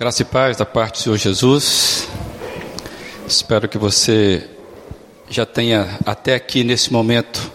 Graça 0.00 0.22
e 0.22 0.24
paz 0.24 0.56
da 0.56 0.64
parte 0.64 0.92
do 0.92 1.02
Senhor 1.02 1.16
Jesus. 1.16 2.06
Espero 3.26 3.68
que 3.68 3.76
você 3.76 4.48
já 5.28 5.44
tenha 5.44 5.98
até 6.06 6.36
aqui 6.36 6.62
nesse 6.62 6.92
momento 6.92 7.50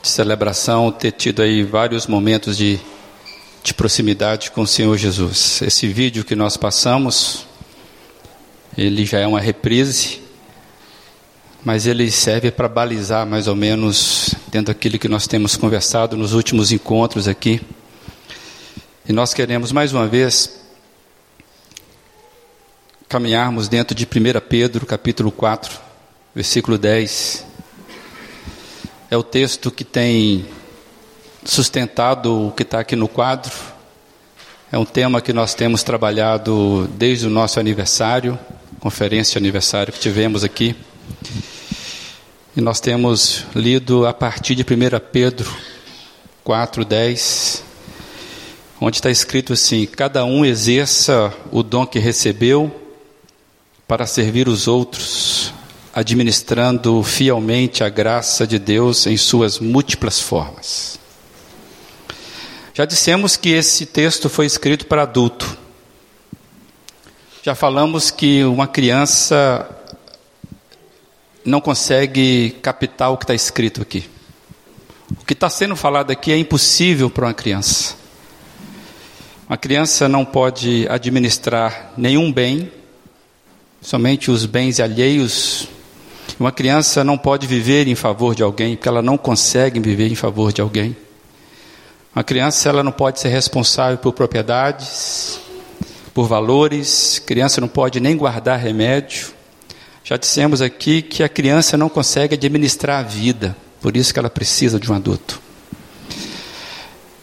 de 0.00 0.08
celebração 0.08 0.90
ter 0.90 1.12
tido 1.12 1.42
aí 1.42 1.62
vários 1.62 2.06
momentos 2.06 2.56
de, 2.56 2.80
de 3.62 3.74
proximidade 3.74 4.50
com 4.50 4.62
o 4.62 4.66
Senhor 4.66 4.96
Jesus. 4.96 5.60
Esse 5.60 5.86
vídeo 5.86 6.24
que 6.24 6.34
nós 6.34 6.56
passamos, 6.56 7.46
ele 8.78 9.04
já 9.04 9.18
é 9.18 9.26
uma 9.26 9.38
reprise, 9.38 10.22
mas 11.62 11.86
ele 11.86 12.10
serve 12.10 12.50
para 12.50 12.66
balizar 12.66 13.26
mais 13.26 13.46
ou 13.46 13.54
menos 13.54 14.34
dentro 14.48 14.72
daquilo 14.72 14.98
que 14.98 15.06
nós 15.06 15.26
temos 15.26 15.54
conversado 15.54 16.16
nos 16.16 16.32
últimos 16.32 16.72
encontros 16.72 17.28
aqui. 17.28 17.60
E 19.06 19.12
nós 19.12 19.34
queremos 19.34 19.70
mais 19.70 19.92
uma 19.92 20.06
vez 20.06 20.63
caminharmos 23.14 23.68
dentro 23.68 23.94
de 23.94 24.04
1 24.04 24.08
Pedro, 24.48 24.84
capítulo 24.84 25.30
4, 25.30 25.78
versículo 26.34 26.76
10. 26.76 27.46
É 29.08 29.16
o 29.16 29.22
texto 29.22 29.70
que 29.70 29.84
tem 29.84 30.44
sustentado 31.44 32.48
o 32.48 32.50
que 32.50 32.64
está 32.64 32.80
aqui 32.80 32.96
no 32.96 33.06
quadro. 33.06 33.52
É 34.72 34.76
um 34.76 34.84
tema 34.84 35.20
que 35.20 35.32
nós 35.32 35.54
temos 35.54 35.84
trabalhado 35.84 36.90
desde 36.96 37.28
o 37.28 37.30
nosso 37.30 37.60
aniversário, 37.60 38.36
conferência 38.80 39.38
aniversário 39.38 39.92
que 39.92 40.00
tivemos 40.00 40.42
aqui. 40.42 40.74
E 42.56 42.60
nós 42.60 42.80
temos 42.80 43.44
lido 43.54 44.08
a 44.08 44.12
partir 44.12 44.56
de 44.56 44.64
1 44.64 44.66
Pedro 45.12 45.56
4, 46.42 46.84
10, 46.84 47.62
onde 48.80 48.96
está 48.96 49.08
escrito 49.08 49.52
assim: 49.52 49.86
Cada 49.86 50.24
um 50.24 50.44
exerça 50.44 51.32
o 51.52 51.62
dom 51.62 51.86
que 51.86 52.00
recebeu 52.00 52.80
para 53.86 54.06
servir 54.06 54.48
os 54.48 54.66
outros, 54.66 55.52
administrando 55.94 57.02
fielmente 57.02 57.84
a 57.84 57.88
graça 57.88 58.46
de 58.46 58.58
Deus 58.58 59.06
em 59.06 59.16
suas 59.16 59.58
múltiplas 59.58 60.20
formas. 60.20 60.98
Já 62.72 62.84
dissemos 62.84 63.36
que 63.36 63.50
esse 63.50 63.86
texto 63.86 64.28
foi 64.28 64.46
escrito 64.46 64.86
para 64.86 65.02
adulto. 65.02 65.56
Já 67.42 67.54
falamos 67.54 68.10
que 68.10 68.42
uma 68.42 68.66
criança 68.66 69.68
não 71.44 71.60
consegue 71.60 72.56
captar 72.62 73.12
o 73.12 73.18
que 73.18 73.24
está 73.24 73.34
escrito 73.34 73.82
aqui. 73.82 74.08
O 75.20 75.24
que 75.24 75.34
está 75.34 75.50
sendo 75.50 75.76
falado 75.76 76.10
aqui 76.10 76.32
é 76.32 76.38
impossível 76.38 77.10
para 77.10 77.26
uma 77.26 77.34
criança. 77.34 77.94
Uma 79.46 79.58
criança 79.58 80.08
não 80.08 80.24
pode 80.24 80.88
administrar 80.88 81.92
nenhum 81.96 82.32
bem, 82.32 82.72
somente 83.84 84.30
os 84.30 84.46
bens 84.46 84.80
alheios. 84.80 85.68
Uma 86.40 86.50
criança 86.50 87.04
não 87.04 87.18
pode 87.18 87.46
viver 87.46 87.86
em 87.86 87.94
favor 87.94 88.34
de 88.34 88.42
alguém, 88.42 88.74
porque 88.74 88.88
ela 88.88 89.02
não 89.02 89.18
consegue 89.18 89.78
viver 89.78 90.10
em 90.10 90.14
favor 90.14 90.52
de 90.52 90.62
alguém. 90.62 90.96
Uma 92.16 92.24
criança 92.24 92.70
ela 92.70 92.82
não 92.82 92.90
pode 92.90 93.20
ser 93.20 93.28
responsável 93.28 93.98
por 93.98 94.14
propriedades, 94.14 95.38
por 96.14 96.26
valores. 96.26 97.22
Criança 97.26 97.60
não 97.60 97.68
pode 97.68 98.00
nem 98.00 98.16
guardar 98.16 98.58
remédio. 98.58 99.28
Já 100.02 100.16
dissemos 100.16 100.62
aqui 100.62 101.02
que 101.02 101.22
a 101.22 101.28
criança 101.28 101.76
não 101.76 101.90
consegue 101.90 102.34
administrar 102.34 103.00
a 103.00 103.06
vida, 103.06 103.54
por 103.82 103.96
isso 103.96 104.12
que 104.12 104.18
ela 104.18 104.30
precisa 104.30 104.80
de 104.80 104.90
um 104.90 104.94
adulto. 104.94 105.40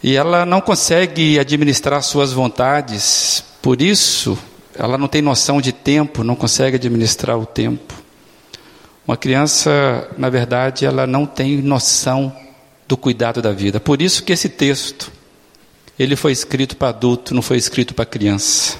E 0.03 0.15
ela 0.15 0.45
não 0.45 0.61
consegue 0.61 1.39
administrar 1.39 2.01
suas 2.03 2.31
vontades, 2.31 3.43
por 3.61 3.81
isso 3.81 4.37
ela 4.75 4.97
não 4.97 5.07
tem 5.07 5.21
noção 5.21 5.61
de 5.61 5.71
tempo, 5.71 6.23
não 6.23 6.35
consegue 6.35 6.75
administrar 6.75 7.37
o 7.37 7.45
tempo. 7.45 7.93
Uma 9.07 9.17
criança, 9.17 10.09
na 10.17 10.29
verdade, 10.29 10.85
ela 10.85 11.05
não 11.05 11.25
tem 11.25 11.61
noção 11.61 12.35
do 12.87 12.95
cuidado 12.95 13.41
da 13.41 13.51
vida. 13.51 13.79
Por 13.79 14.01
isso 14.01 14.23
que 14.23 14.31
esse 14.31 14.47
texto, 14.47 15.11
ele 15.97 16.15
foi 16.15 16.31
escrito 16.31 16.77
para 16.77 16.89
adulto, 16.89 17.33
não 17.33 17.41
foi 17.41 17.57
escrito 17.57 17.93
para 17.93 18.05
criança. 18.05 18.77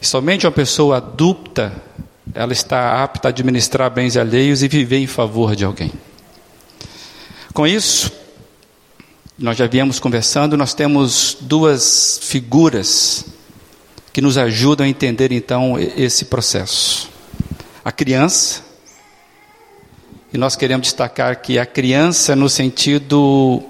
somente 0.00 0.46
uma 0.46 0.52
pessoa 0.52 0.98
adulta, 0.98 1.72
ela 2.34 2.52
está 2.52 3.02
apta 3.02 3.28
a 3.28 3.30
administrar 3.30 3.90
bens 3.90 4.16
alheios 4.16 4.62
e 4.62 4.68
viver 4.68 4.98
em 4.98 5.06
favor 5.06 5.56
de 5.56 5.64
alguém. 5.64 5.92
Com 7.52 7.66
isso, 7.66 8.12
nós 9.38 9.56
já 9.56 9.66
viemos 9.66 9.98
conversando, 9.98 10.56
nós 10.56 10.74
temos 10.74 11.36
duas 11.40 12.20
figuras 12.22 13.24
que 14.12 14.20
nos 14.20 14.38
ajudam 14.38 14.86
a 14.86 14.88
entender 14.88 15.32
então 15.32 15.78
esse 15.78 16.26
processo. 16.26 17.10
A 17.84 17.92
criança, 17.92 18.62
e 20.32 20.36
nós 20.36 20.56
queremos 20.56 20.86
destacar 20.86 21.40
que 21.40 21.58
a 21.58 21.64
criança 21.64 22.36
no 22.36 22.48
sentido 22.48 23.62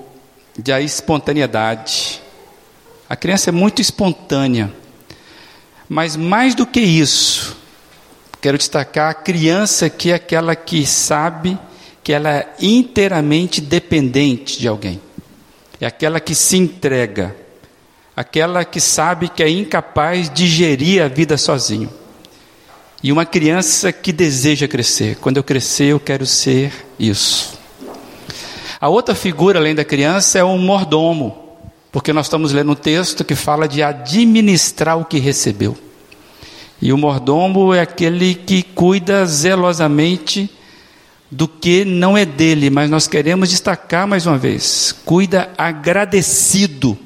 de 0.58 0.72
a 0.72 0.80
espontaneidade. 0.80 2.20
A 3.08 3.14
criança 3.14 3.50
é 3.50 3.52
muito 3.52 3.80
espontânea. 3.80 4.72
Mas 5.88 6.16
mais 6.16 6.54
do 6.54 6.66
que 6.66 6.80
isso, 6.80 7.56
quero 8.40 8.58
destacar 8.58 9.10
a 9.10 9.14
criança 9.14 9.88
que 9.88 10.10
é 10.10 10.14
aquela 10.14 10.56
que 10.56 10.84
sabe 10.84 11.58
que 12.02 12.12
ela 12.12 12.30
é 12.30 12.54
inteiramente 12.60 13.60
dependente 13.60 14.58
de 14.58 14.66
alguém. 14.66 15.00
É 15.80 15.86
aquela 15.86 16.18
que 16.18 16.34
se 16.34 16.56
entrega 16.56 17.36
aquela 18.18 18.64
que 18.64 18.80
sabe 18.80 19.28
que 19.28 19.44
é 19.44 19.48
incapaz 19.48 20.28
de 20.28 20.48
gerir 20.48 21.00
a 21.00 21.06
vida 21.06 21.38
sozinho. 21.38 21.88
E 23.00 23.12
uma 23.12 23.24
criança 23.24 23.92
que 23.92 24.10
deseja 24.10 24.66
crescer. 24.66 25.18
Quando 25.20 25.36
eu 25.36 25.44
crescer, 25.44 25.92
eu 25.92 26.00
quero 26.00 26.26
ser 26.26 26.72
isso. 26.98 27.56
A 28.80 28.88
outra 28.88 29.14
figura, 29.14 29.60
além 29.60 29.72
da 29.72 29.84
criança, 29.84 30.36
é 30.36 30.42
o 30.42 30.58
mordomo, 30.58 31.54
porque 31.92 32.12
nós 32.12 32.26
estamos 32.26 32.50
lendo 32.52 32.72
um 32.72 32.74
texto 32.74 33.24
que 33.24 33.36
fala 33.36 33.68
de 33.68 33.84
administrar 33.84 34.98
o 34.98 35.04
que 35.04 35.20
recebeu. 35.20 35.78
E 36.82 36.92
o 36.92 36.98
mordomo 36.98 37.72
é 37.72 37.80
aquele 37.80 38.34
que 38.34 38.64
cuida 38.64 39.24
zelosamente 39.26 40.50
do 41.30 41.46
que 41.46 41.84
não 41.84 42.18
é 42.18 42.24
dele, 42.24 42.68
mas 42.68 42.90
nós 42.90 43.06
queremos 43.06 43.48
destacar 43.48 44.08
mais 44.08 44.26
uma 44.26 44.38
vez: 44.38 44.92
cuida 45.04 45.50
agradecido 45.56 46.98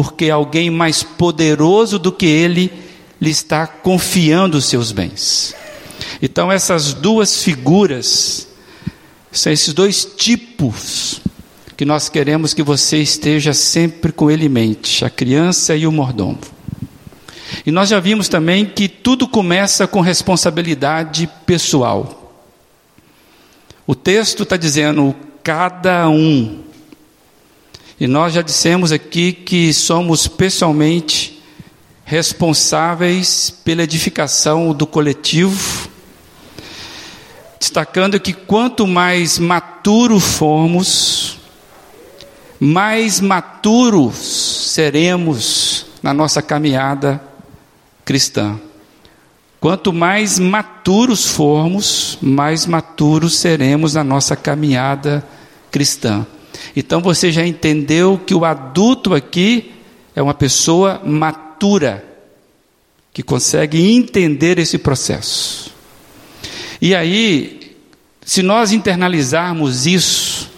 porque 0.00 0.30
alguém 0.30 0.70
mais 0.70 1.02
poderoso 1.02 1.98
do 1.98 2.12
que 2.12 2.24
ele 2.24 2.72
lhe 3.20 3.30
está 3.30 3.66
confiando 3.66 4.56
os 4.56 4.66
seus 4.66 4.92
bens. 4.92 5.56
Então, 6.22 6.52
essas 6.52 6.94
duas 6.94 7.42
figuras, 7.42 8.46
são 9.32 9.52
esses 9.52 9.74
dois 9.74 10.04
tipos 10.04 11.20
que 11.76 11.84
nós 11.84 12.08
queremos 12.08 12.54
que 12.54 12.62
você 12.62 12.98
esteja 12.98 13.52
sempre 13.52 14.12
com 14.12 14.30
ele 14.30 14.46
em 14.46 14.48
mente: 14.48 15.04
a 15.04 15.10
criança 15.10 15.74
e 15.74 15.84
o 15.84 15.90
mordomo. 15.90 16.38
E 17.66 17.72
nós 17.72 17.88
já 17.88 17.98
vimos 17.98 18.28
também 18.28 18.66
que 18.66 18.88
tudo 18.88 19.26
começa 19.26 19.84
com 19.88 20.00
responsabilidade 20.00 21.28
pessoal. 21.44 22.36
O 23.84 23.96
texto 23.96 24.44
está 24.44 24.56
dizendo: 24.56 25.12
cada 25.42 26.08
um 26.08 26.67
e 28.00 28.06
nós 28.06 28.32
já 28.32 28.42
dissemos 28.42 28.92
aqui 28.92 29.32
que 29.32 29.72
somos 29.72 30.28
pessoalmente 30.28 31.42
responsáveis 32.04 33.50
pela 33.50 33.82
edificação 33.82 34.72
do 34.72 34.86
coletivo, 34.86 35.88
destacando 37.58 38.20
que 38.20 38.32
quanto 38.32 38.86
mais 38.86 39.38
maturo 39.38 40.20
formos, 40.20 41.38
mais 42.60 43.20
maturos 43.20 44.16
seremos 44.72 45.86
na 46.00 46.14
nossa 46.14 46.40
caminhada 46.40 47.20
cristã. 48.04 48.60
Quanto 49.60 49.92
mais 49.92 50.38
maturos 50.38 51.26
formos, 51.26 52.16
mais 52.22 52.64
maturos 52.64 53.36
seremos 53.38 53.94
na 53.94 54.04
nossa 54.04 54.36
caminhada 54.36 55.26
cristã. 55.68 56.24
Então 56.74 57.00
você 57.00 57.32
já 57.32 57.46
entendeu 57.46 58.20
que 58.24 58.34
o 58.34 58.44
adulto 58.44 59.14
aqui 59.14 59.72
é 60.14 60.22
uma 60.22 60.34
pessoa 60.34 61.00
matura, 61.04 62.04
que 63.12 63.22
consegue 63.22 63.80
entender 63.92 64.58
esse 64.58 64.78
processo. 64.78 65.72
E 66.80 66.94
aí, 66.94 67.76
se 68.24 68.42
nós 68.42 68.72
internalizarmos 68.72 69.86
isso, 69.86 70.50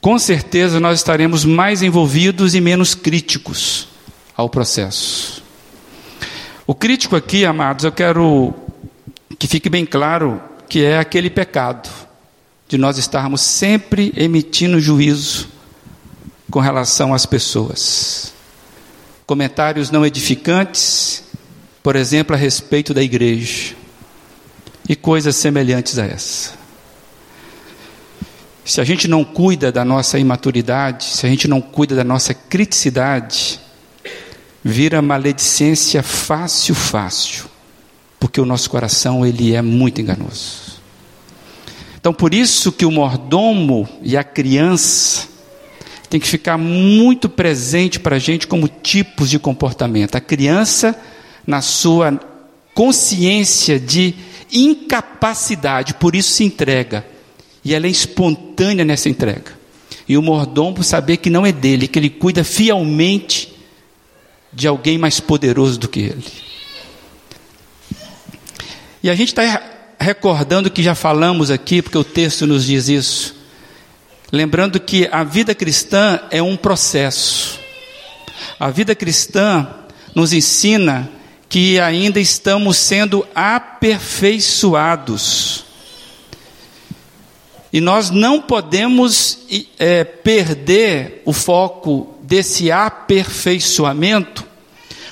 com 0.00 0.18
certeza 0.18 0.80
nós 0.80 0.98
estaremos 0.98 1.44
mais 1.44 1.82
envolvidos 1.82 2.54
e 2.54 2.60
menos 2.60 2.94
críticos 2.94 3.88
ao 4.36 4.48
processo. 4.48 5.42
O 6.66 6.74
crítico 6.74 7.16
aqui, 7.16 7.44
amados, 7.44 7.84
eu 7.84 7.92
quero 7.92 8.54
que 9.38 9.46
fique 9.46 9.68
bem 9.68 9.84
claro 9.84 10.40
que 10.68 10.84
é 10.84 10.98
aquele 10.98 11.30
pecado 11.30 12.05
de 12.68 12.76
nós 12.76 12.98
estarmos 12.98 13.40
sempre 13.40 14.12
emitindo 14.16 14.80
juízo 14.80 15.48
com 16.50 16.60
relação 16.60 17.14
às 17.14 17.26
pessoas. 17.26 18.32
Comentários 19.26 19.90
não 19.90 20.06
edificantes, 20.06 21.24
por 21.82 21.96
exemplo, 21.96 22.34
a 22.34 22.38
respeito 22.38 22.92
da 22.94 23.02
igreja 23.02 23.74
e 24.88 24.94
coisas 24.94 25.36
semelhantes 25.36 25.98
a 25.98 26.06
essa. 26.06 26.54
Se 28.64 28.80
a 28.80 28.84
gente 28.84 29.06
não 29.06 29.24
cuida 29.24 29.70
da 29.70 29.84
nossa 29.84 30.18
imaturidade, 30.18 31.04
se 31.04 31.24
a 31.24 31.28
gente 31.28 31.46
não 31.46 31.60
cuida 31.60 31.94
da 31.94 32.02
nossa 32.02 32.34
criticidade, 32.34 33.60
vira 34.62 35.00
maledicência 35.00 36.02
fácil, 36.02 36.74
fácil, 36.74 37.44
porque 38.18 38.40
o 38.40 38.44
nosso 38.44 38.68
coração 38.68 39.24
ele 39.24 39.54
é 39.54 39.62
muito 39.62 40.00
enganoso. 40.00 40.75
Então, 42.06 42.14
por 42.14 42.32
isso 42.32 42.70
que 42.70 42.86
o 42.86 42.90
mordomo 42.92 43.88
e 44.00 44.16
a 44.16 44.22
criança 44.22 45.26
tem 46.08 46.20
que 46.20 46.28
ficar 46.28 46.56
muito 46.56 47.28
presente 47.28 47.98
para 47.98 48.14
a 48.14 48.18
gente 48.20 48.46
como 48.46 48.68
tipos 48.68 49.28
de 49.28 49.40
comportamento. 49.40 50.14
A 50.14 50.20
criança, 50.20 50.96
na 51.44 51.60
sua 51.60 52.16
consciência 52.72 53.80
de 53.80 54.14
incapacidade, 54.52 55.94
por 55.94 56.14
isso 56.14 56.30
se 56.30 56.44
entrega. 56.44 57.04
E 57.64 57.74
ela 57.74 57.88
é 57.88 57.90
espontânea 57.90 58.84
nessa 58.84 59.08
entrega. 59.08 59.58
E 60.08 60.16
o 60.16 60.22
mordomo 60.22 60.84
saber 60.84 61.16
que 61.16 61.28
não 61.28 61.44
é 61.44 61.50
dele, 61.50 61.88
que 61.88 61.98
ele 61.98 62.10
cuida 62.10 62.44
fielmente 62.44 63.52
de 64.52 64.68
alguém 64.68 64.96
mais 64.96 65.18
poderoso 65.18 65.76
do 65.76 65.88
que 65.88 65.98
ele. 65.98 66.24
E 69.02 69.10
a 69.10 69.14
gente 69.16 69.30
está 69.30 69.72
recordando 69.98 70.70
que 70.70 70.82
já 70.82 70.94
falamos 70.94 71.50
aqui, 71.50 71.82
porque 71.82 71.98
o 71.98 72.04
texto 72.04 72.46
nos 72.46 72.64
diz 72.64 72.88
isso. 72.88 73.34
Lembrando 74.32 74.80
que 74.80 75.06
a 75.10 75.24
vida 75.24 75.54
cristã 75.54 76.20
é 76.30 76.42
um 76.42 76.56
processo. 76.56 77.58
A 78.58 78.70
vida 78.70 78.94
cristã 78.94 79.68
nos 80.14 80.32
ensina 80.32 81.10
que 81.48 81.78
ainda 81.78 82.18
estamos 82.20 82.76
sendo 82.76 83.26
aperfeiçoados. 83.34 85.64
E 87.72 87.80
nós 87.80 88.10
não 88.10 88.40
podemos 88.40 89.38
é, 89.78 90.02
perder 90.04 91.22
o 91.24 91.32
foco 91.32 92.14
desse 92.22 92.72
aperfeiçoamento, 92.72 94.44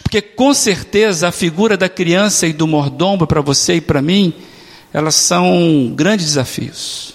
porque 0.03 0.21
com 0.21 0.53
certeza 0.55 1.29
a 1.29 1.33
figura 1.33 1.77
da 1.77 1.89
criança 1.89 2.47
e 2.47 2.53
do 2.53 2.67
mordomo 2.67 3.27
para 3.27 3.41
você 3.41 3.77
e 3.77 3.81
para 3.81 4.03
mim, 4.03 4.35
elas 4.95 5.17
são 5.17 5.93
grandes 5.93 6.27
desafios. 6.27 7.15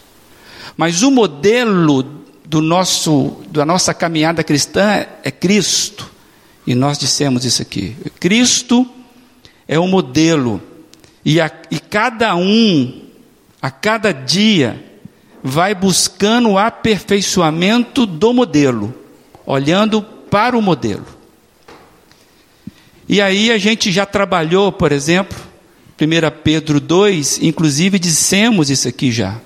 Mas 0.76 1.02
o 1.02 1.10
modelo 1.10 2.04
do 2.44 2.62
nosso, 2.62 3.38
da 3.50 3.66
nossa 3.66 3.94
caminhada 3.94 4.44
cristã 4.44 5.06
é 5.24 5.32
Cristo. 5.32 6.12
E 6.68 6.76
nós 6.76 7.00
dissemos 7.00 7.46
isso 7.46 7.62
aqui. 7.62 7.96
Cristo 8.20 8.86
é 9.66 9.80
o 9.80 9.88
modelo. 9.88 10.62
E, 11.24 11.40
a, 11.40 11.50
e 11.72 11.80
cada 11.80 12.36
um, 12.36 13.02
a 13.62 13.72
cada 13.72 14.12
dia, 14.12 14.84
vai 15.42 15.74
buscando 15.74 16.50
o 16.50 16.58
aperfeiçoamento 16.58 18.06
do 18.06 18.34
modelo, 18.34 18.94
olhando 19.46 20.02
para 20.02 20.58
o 20.58 20.62
modelo. 20.62 21.06
E 23.08 23.22
aí 23.22 23.52
a 23.52 23.58
gente 23.58 23.90
já 23.90 24.06
trabalhou, 24.06 24.70
por 24.70 24.92
exemplo, 24.92 25.49
1 26.00 26.42
Pedro 26.44 26.80
2, 26.80 27.40
inclusive 27.42 28.00
dissemos 28.00 28.70
isso 28.70 28.88
aqui 28.88 29.12
já. 29.12 29.40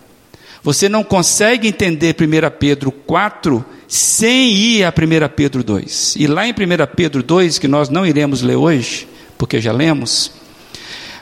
Você 0.61 0.87
não 0.87 1.03
consegue 1.03 1.67
entender 1.67 2.15
1 2.19 2.57
Pedro 2.57 2.91
4 2.91 3.65
sem 3.87 4.53
ir 4.53 4.83
a 4.83 4.89
1 4.89 5.29
Pedro 5.35 5.63
2. 5.63 6.15
E 6.17 6.27
lá 6.27 6.47
em 6.47 6.51
1 6.51 6.55
Pedro 6.95 7.23
2, 7.23 7.59
que 7.59 7.67
nós 7.67 7.89
não 7.89 8.05
iremos 8.05 8.41
ler 8.41 8.55
hoje, 8.55 9.07
porque 9.37 9.59
já 9.59 9.71
lemos, 9.71 10.31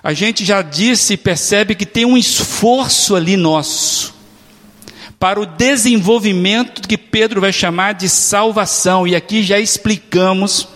a 0.04 0.14
gente 0.14 0.44
já 0.44 0.62
disse 0.62 1.14
e 1.14 1.18
percebe 1.18 1.76
que 1.76 1.86
tem 1.86 2.06
um 2.06 2.18
esforço 2.18 3.16
ali 3.16 3.38
nosso 3.38 4.14
para 5.20 5.40
o 5.40 5.46
desenvolvimento 5.46 6.88
que 6.88 6.98
Pedro 6.98 7.40
vai 7.40 7.54
chamar 7.54 7.94
de 7.94 8.10
salvação, 8.10 9.08
e 9.08 9.16
aqui 9.16 9.44
já 9.44 9.60
explicamos 9.60 10.68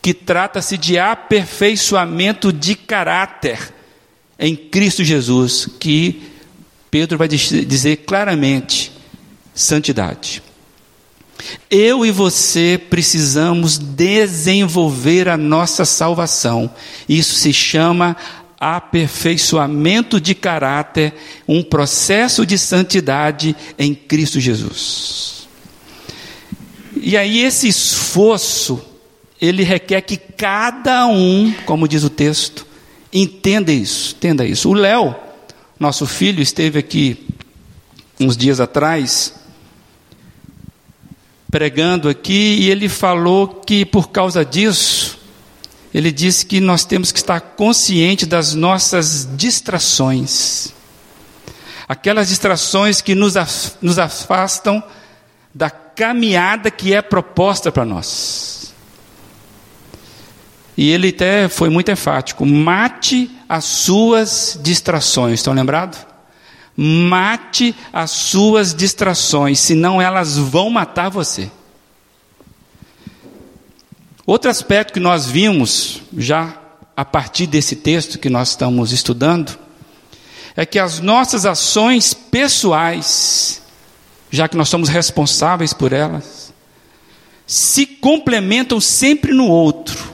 que 0.00 0.14
trata-se 0.14 0.78
de 0.78 0.96
aperfeiçoamento 0.96 2.52
de 2.52 2.76
caráter 2.76 3.73
em 4.38 4.56
Cristo 4.56 5.04
Jesus, 5.04 5.68
que 5.78 6.22
Pedro 6.90 7.18
vai 7.18 7.28
dizer 7.28 7.98
claramente: 7.98 8.92
santidade. 9.54 10.42
Eu 11.70 12.06
e 12.06 12.10
você 12.10 12.80
precisamos 12.90 13.76
desenvolver 13.76 15.28
a 15.28 15.36
nossa 15.36 15.84
salvação. 15.84 16.70
Isso 17.08 17.34
se 17.34 17.52
chama 17.52 18.16
aperfeiçoamento 18.58 20.20
de 20.20 20.34
caráter, 20.34 21.12
um 21.46 21.62
processo 21.62 22.46
de 22.46 22.56
santidade 22.56 23.54
em 23.78 23.94
Cristo 23.94 24.40
Jesus. 24.40 25.46
E 26.96 27.16
aí 27.16 27.40
esse 27.40 27.68
esforço, 27.68 28.80
ele 29.40 29.62
requer 29.62 30.00
que 30.00 30.16
cada 30.16 31.06
um, 31.06 31.52
como 31.66 31.86
diz 31.86 32.04
o 32.04 32.08
texto, 32.08 32.66
entenda 33.14 33.72
isso, 33.72 34.16
entenda 34.16 34.44
isso. 34.44 34.68
O 34.68 34.74
Léo, 34.74 35.14
nosso 35.78 36.04
filho, 36.04 36.42
esteve 36.42 36.80
aqui 36.80 37.26
uns 38.18 38.36
dias 38.36 38.58
atrás, 38.58 39.34
pregando 41.50 42.08
aqui, 42.08 42.56
e 42.60 42.70
ele 42.70 42.88
falou 42.88 43.46
que 43.46 43.84
por 43.84 44.10
causa 44.10 44.44
disso, 44.44 45.18
ele 45.94 46.10
disse 46.10 46.44
que 46.44 46.58
nós 46.58 46.84
temos 46.84 47.12
que 47.12 47.18
estar 47.18 47.40
conscientes 47.40 48.26
das 48.26 48.52
nossas 48.52 49.28
distrações. 49.36 50.74
Aquelas 51.86 52.28
distrações 52.28 53.00
que 53.00 53.14
nos, 53.14 53.34
nos 53.80 53.98
afastam 53.98 54.82
da 55.54 55.70
caminhada 55.70 56.70
que 56.70 56.92
é 56.92 57.00
proposta 57.00 57.70
para 57.70 57.84
nós. 57.84 58.53
E 60.76 60.90
ele 60.90 61.08
até 61.08 61.48
foi 61.48 61.68
muito 61.70 61.90
enfático: 61.90 62.44
mate 62.44 63.30
as 63.48 63.64
suas 63.64 64.58
distrações. 64.62 65.40
Estão 65.40 65.54
lembrados? 65.54 65.98
Mate 66.76 67.74
as 67.92 68.10
suas 68.10 68.74
distrações, 68.74 69.60
senão 69.60 70.02
elas 70.02 70.36
vão 70.36 70.68
matar 70.70 71.08
você. 71.08 71.50
Outro 74.26 74.50
aspecto 74.50 74.92
que 74.92 75.00
nós 75.00 75.26
vimos 75.26 76.00
já 76.16 76.58
a 76.96 77.04
partir 77.04 77.46
desse 77.46 77.76
texto 77.76 78.18
que 78.18 78.30
nós 78.30 78.50
estamos 78.50 78.90
estudando 78.90 79.58
é 80.56 80.64
que 80.64 80.78
as 80.78 81.00
nossas 81.00 81.44
ações 81.44 82.14
pessoais, 82.14 83.60
já 84.30 84.48
que 84.48 84.56
nós 84.56 84.68
somos 84.68 84.88
responsáveis 84.88 85.72
por 85.72 85.92
elas, 85.92 86.52
se 87.46 87.84
complementam 87.84 88.80
sempre 88.80 89.32
no 89.32 89.46
outro, 89.46 90.13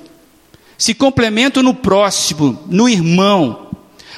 se 0.80 0.94
complementam 0.94 1.62
no 1.62 1.74
próximo, 1.74 2.58
no 2.66 2.88
irmão. 2.88 3.68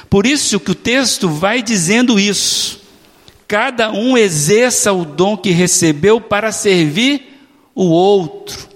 Por 0.09 0.25
isso 0.25 0.61
que 0.61 0.71
o 0.71 0.75
texto 0.75 1.27
vai 1.27 1.61
dizendo 1.61 2.17
isso. 2.17 2.79
Cada 3.45 3.91
um 3.91 4.17
exerça 4.17 4.93
o 4.93 5.03
dom 5.03 5.35
que 5.35 5.49
recebeu 5.51 6.21
para 6.21 6.53
servir 6.53 7.37
o 7.75 7.83
outro. 7.83 8.69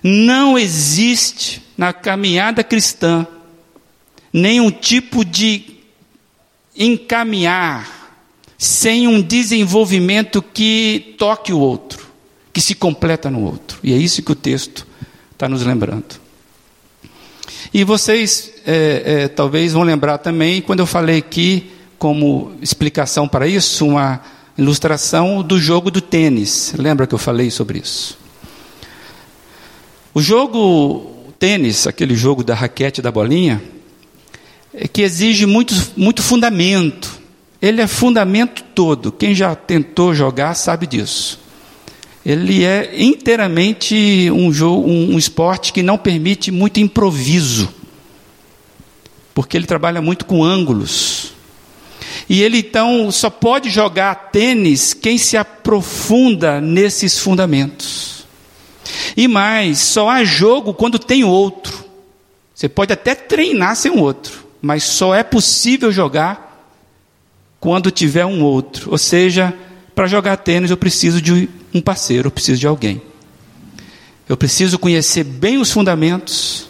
Não 0.00 0.56
existe 0.56 1.60
na 1.76 1.92
caminhada 1.92 2.62
cristã 2.62 3.26
nenhum 4.32 4.70
tipo 4.70 5.24
de 5.24 5.64
encaminhar 6.78 8.14
sem 8.56 9.08
um 9.08 9.20
desenvolvimento 9.20 10.40
que 10.40 11.16
toque 11.18 11.52
o 11.52 11.58
outro, 11.58 12.06
que 12.52 12.60
se 12.60 12.76
completa 12.76 13.28
no 13.28 13.42
outro. 13.42 13.80
E 13.82 13.92
é 13.92 13.96
isso 13.96 14.22
que 14.22 14.30
o 14.30 14.36
texto 14.36 14.86
está 15.32 15.48
nos 15.48 15.64
lembrando. 15.64 16.19
E 17.72 17.84
vocês 17.84 18.52
é, 18.66 19.02
é, 19.04 19.28
talvez 19.28 19.72
vão 19.72 19.82
lembrar 19.82 20.18
também, 20.18 20.60
quando 20.60 20.80
eu 20.80 20.86
falei 20.86 21.18
aqui, 21.18 21.70
como 21.98 22.52
explicação 22.60 23.28
para 23.28 23.46
isso, 23.46 23.86
uma 23.86 24.20
ilustração 24.58 25.42
do 25.42 25.58
jogo 25.58 25.90
do 25.90 26.00
tênis. 26.00 26.74
Lembra 26.76 27.06
que 27.06 27.14
eu 27.14 27.18
falei 27.18 27.50
sobre 27.50 27.78
isso? 27.78 28.18
O 30.12 30.20
jogo 30.20 31.32
tênis, 31.38 31.86
aquele 31.86 32.16
jogo 32.16 32.42
da 32.42 32.54
raquete 32.54 33.00
da 33.00 33.12
bolinha, 33.12 33.62
é 34.74 34.88
que 34.88 35.02
exige 35.02 35.46
muito, 35.46 35.74
muito 35.96 36.22
fundamento. 36.22 37.20
Ele 37.62 37.80
é 37.80 37.86
fundamento 37.86 38.64
todo. 38.74 39.12
Quem 39.12 39.34
já 39.34 39.54
tentou 39.54 40.12
jogar 40.12 40.54
sabe 40.54 40.86
disso. 40.86 41.38
Ele 42.24 42.64
é 42.64 43.02
inteiramente 43.02 44.30
um 44.30 44.52
jogo, 44.52 44.88
um, 44.88 45.14
um 45.14 45.18
esporte 45.18 45.72
que 45.72 45.82
não 45.82 45.96
permite 45.96 46.50
muito 46.50 46.78
improviso, 46.78 47.72
porque 49.34 49.56
ele 49.56 49.66
trabalha 49.66 50.02
muito 50.02 50.26
com 50.26 50.44
ângulos. 50.44 51.32
E 52.28 52.42
ele 52.42 52.58
então 52.58 53.10
só 53.10 53.30
pode 53.30 53.70
jogar 53.70 54.30
tênis 54.30 54.92
quem 54.92 55.16
se 55.16 55.36
aprofunda 55.36 56.60
nesses 56.60 57.18
fundamentos. 57.18 58.26
E 59.16 59.26
mais, 59.26 59.78
só 59.78 60.08
há 60.08 60.22
jogo 60.22 60.74
quando 60.74 60.98
tem 60.98 61.24
outro. 61.24 61.84
Você 62.54 62.68
pode 62.68 62.92
até 62.92 63.14
treinar 63.14 63.74
sem 63.74 63.90
outro, 63.90 64.46
mas 64.60 64.84
só 64.84 65.14
é 65.14 65.22
possível 65.22 65.90
jogar 65.90 66.68
quando 67.58 67.90
tiver 67.90 68.26
um 68.26 68.42
outro. 68.42 68.90
Ou 68.90 68.98
seja, 68.98 69.54
para 69.94 70.06
jogar 70.06 70.36
tênis 70.36 70.70
eu 70.70 70.76
preciso 70.76 71.22
de 71.22 71.48
um 71.72 71.80
parceiro, 71.80 72.28
eu 72.28 72.32
preciso 72.32 72.60
de 72.60 72.66
alguém. 72.66 73.02
Eu 74.28 74.36
preciso 74.36 74.78
conhecer 74.78 75.24
bem 75.24 75.58
os 75.58 75.70
fundamentos, 75.70 76.68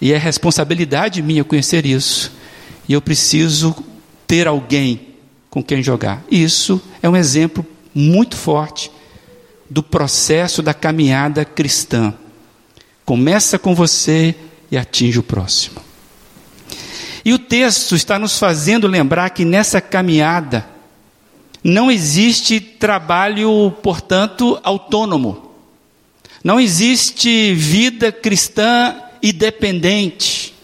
e 0.00 0.12
é 0.12 0.18
responsabilidade 0.18 1.22
minha 1.22 1.44
conhecer 1.44 1.86
isso. 1.86 2.32
E 2.88 2.92
eu 2.92 3.00
preciso 3.00 3.74
ter 4.26 4.46
alguém 4.46 5.14
com 5.48 5.62
quem 5.62 5.82
jogar. 5.82 6.22
Isso 6.30 6.80
é 7.02 7.08
um 7.08 7.16
exemplo 7.16 7.64
muito 7.94 8.36
forte 8.36 8.90
do 9.68 9.82
processo 9.82 10.62
da 10.62 10.74
caminhada 10.74 11.44
cristã. 11.44 12.12
Começa 13.04 13.58
com 13.58 13.74
você 13.74 14.34
e 14.70 14.76
atinge 14.76 15.18
o 15.18 15.22
próximo. 15.22 15.80
E 17.24 17.32
o 17.32 17.38
texto 17.38 17.96
está 17.96 18.18
nos 18.18 18.38
fazendo 18.38 18.86
lembrar 18.86 19.30
que 19.30 19.44
nessa 19.44 19.80
caminhada 19.80 20.75
não 21.68 21.90
existe 21.90 22.60
trabalho, 22.60 23.74
portanto, 23.82 24.56
autônomo. 24.62 25.50
Não 26.44 26.60
existe 26.60 27.54
vida 27.54 28.12
cristã 28.12 29.02
independente, 29.20 30.54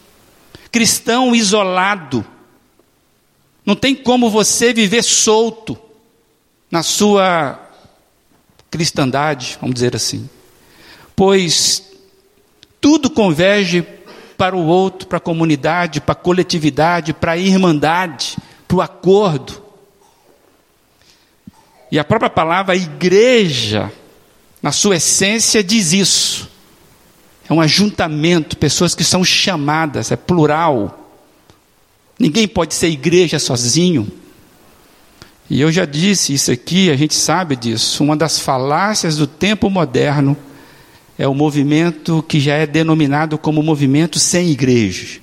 cristão 0.71 1.35
isolado. 1.35 2.25
Não 3.67 3.75
tem 3.75 3.97
como 3.97 4.31
você 4.31 4.73
viver 4.73 5.03
solto 5.03 5.77
na 6.71 6.85
sua 6.85 7.59
cristandade, 8.71 9.59
vamos 9.61 9.75
dizer 9.75 9.97
assim. 9.97 10.31
Pois 11.17 11.83
tudo 12.81 13.11
converge 13.11 13.85
para 14.39 14.55
o 14.55 14.65
outro, 14.67 15.09
para 15.09 15.19
a 15.19 15.21
comunidade, 15.21 16.01
para 16.01 16.13
a 16.13 16.15
coletividade, 16.15 17.13
para 17.13 17.33
a 17.33 17.37
irmandade, 17.37 18.37
para 18.69 18.77
o 18.77 18.81
acordo. 18.81 19.62
E 21.93 21.99
a 21.99 22.05
própria 22.05 22.31
palavra 22.31 22.75
igreja, 22.75 23.93
na 24.63 24.73
sua 24.73 24.97
essência, 24.97 25.63
diz 25.63 25.93
isso. 25.93 26.49
É 27.47 27.53
um 27.53 27.61
ajuntamento, 27.61 28.57
pessoas 28.57 28.95
que 28.95 29.05
são 29.05 29.23
chamadas, 29.23 30.11
é 30.11 30.17
plural. 30.17 31.13
Ninguém 32.19 32.49
pode 32.49 32.73
ser 32.73 32.89
igreja 32.89 33.39
sozinho. 33.39 34.11
E 35.51 35.61
eu 35.61 35.71
já 35.71 35.85
disse 35.85 36.33
isso 36.33 36.51
aqui, 36.51 36.91
a 36.91 36.97
gente 36.97 37.13
sabe 37.13 37.57
disso. 37.57 38.03
Uma 38.03 38.17
das 38.17 38.39
falácias 38.39 39.19
do 39.19 39.27
tempo 39.27 39.69
moderno 39.69 40.35
é 41.19 41.29
o 41.29 41.35
movimento 41.35 42.25
que 42.27 42.41
já 42.41 42.55
é 42.55 42.67
denominado 42.67 43.37
como 43.37 43.63
movimento 43.63 44.19
sem 44.19 44.49
igreja. 44.49 45.21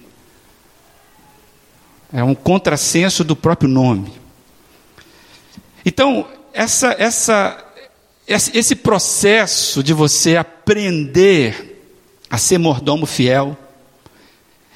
É 2.13 2.23
um 2.23 2.35
contrassenso 2.35 3.23
do 3.23 3.35
próprio 3.35 3.67
nome. 3.67 4.13
Então, 5.83 6.27
essa, 6.53 6.95
essa, 6.97 7.65
esse 8.27 8.75
processo 8.75 9.83
de 9.83 9.93
você 9.93 10.35
aprender 10.35 11.81
a 12.29 12.37
ser 12.37 12.57
mordomo 12.57 13.05
fiel, 13.05 13.57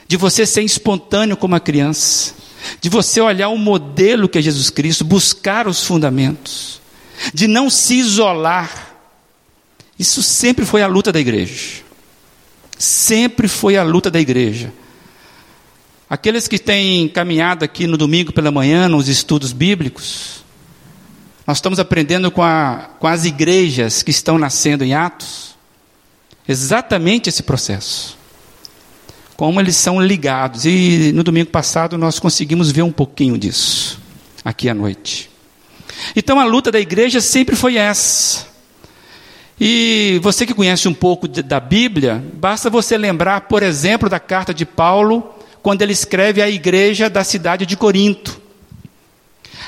de 0.08 0.18
você 0.18 0.46
ser 0.46 0.62
espontâneo 0.62 1.38
como 1.38 1.56
a 1.56 1.60
criança, 1.60 2.34
de 2.82 2.90
você 2.90 3.22
olhar 3.22 3.50
o 3.50 3.58
modelo 3.58 4.28
que 4.28 4.38
é 4.38 4.42
Jesus 4.42 4.70
Cristo, 4.70 5.04
buscar 5.04 5.68
os 5.68 5.84
fundamentos, 5.84 6.82
de 7.34 7.48
não 7.48 7.70
se 7.70 7.96
isolar. 7.96 8.96
Isso 9.98 10.24
sempre 10.24 10.66
foi 10.66 10.82
a 10.82 10.88
luta 10.88 11.12
da 11.12 11.20
igreja. 11.20 11.84
Sempre 12.78 13.48
foi 13.48 13.78
a 13.78 13.84
luta 13.84 14.10
da 14.10 14.20
igreja. 14.20 14.74
Aqueles 16.10 16.48
que 16.48 16.60
têm 16.60 17.08
caminhado 17.08 17.64
aqui 17.64 17.88
no 17.88 17.98
domingo 17.98 18.32
pela 18.34 18.52
manhã, 18.52 18.88
nos 18.88 19.08
estudos 19.08 19.52
bíblicos, 19.52 20.43
nós 21.46 21.58
estamos 21.58 21.80
aprendendo 21.80 22.32
com, 22.32 22.44
a, 22.44 22.90
com 23.00 23.08
as 23.08 23.26
igrejas 23.26 24.02
que 24.02 24.12
estão 24.12 24.38
nascendo 24.38 24.84
em 24.84 24.94
Atos, 24.94 25.56
exatamente 26.48 27.30
esse 27.30 27.44
processo 27.44 28.18
como 29.36 29.60
eles 29.60 29.76
são 29.76 30.02
ligados. 30.02 30.66
E 30.66 31.12
no 31.14 31.24
domingo 31.24 31.50
passado 31.50 31.98
nós 31.98 32.20
conseguimos 32.20 32.72
ver 32.72 32.82
um 32.82 32.92
pouquinho 32.92 33.38
disso, 33.38 34.00
aqui 34.44 34.70
à 34.70 34.74
noite. 34.74 35.30
Então 36.16 36.40
a 36.40 36.46
luta 36.46 36.72
da 36.72 36.80
igreja 36.80 37.22
sempre 37.22 37.56
foi 37.56 37.78
essa. 37.78 38.48
E 39.60 40.20
você 40.24 40.46
que 40.46 40.54
conhece 40.54 40.88
um 40.88 40.94
pouco 40.94 41.28
da 41.28 41.60
Bíblia, 41.60 42.24
basta 42.34 42.70
você 42.70 42.98
lembrar, 42.98 43.42
por 43.42 43.64
exemplo, 43.64 44.10
da 44.10 44.20
carta 44.20 44.54
de 44.54 44.66
Paulo, 44.66 45.34
quando 45.62 45.82
ele 45.82 45.94
escreve 45.94 46.42
à 46.42 46.50
igreja 46.50 47.10
da 47.10 47.24
cidade 47.24 47.66
de 47.66 47.78
Corinto. 47.78 48.42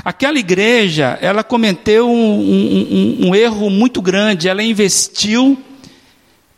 Aquela 0.03 0.37
igreja, 0.37 1.17
ela 1.21 1.43
cometeu 1.43 2.09
um, 2.09 2.39
um, 2.39 2.87
um, 3.23 3.27
um 3.27 3.35
erro 3.35 3.69
muito 3.69 4.01
grande, 4.01 4.49
ela 4.49 4.63
investiu 4.63 5.57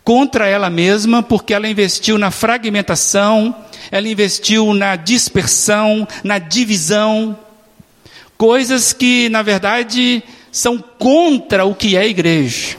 contra 0.03 0.47
ela 0.47 0.69
mesma, 0.69 1.21
porque 1.21 1.53
ela 1.53 1.67
investiu 1.67 2.17
na 2.17 2.31
fragmentação, 2.31 3.53
ela 3.91 4.07
investiu 4.07 4.73
na 4.73 4.95
dispersão, 4.95 6.07
na 6.23 6.39
divisão, 6.39 7.37
coisas 8.37 8.93
que, 8.93 9.27
na 9.29 9.41
verdade, 9.41 10.23
são 10.51 10.77
contra 10.77 11.65
o 11.65 11.75
que 11.75 11.97
é 11.97 12.07
igreja. 12.07 12.77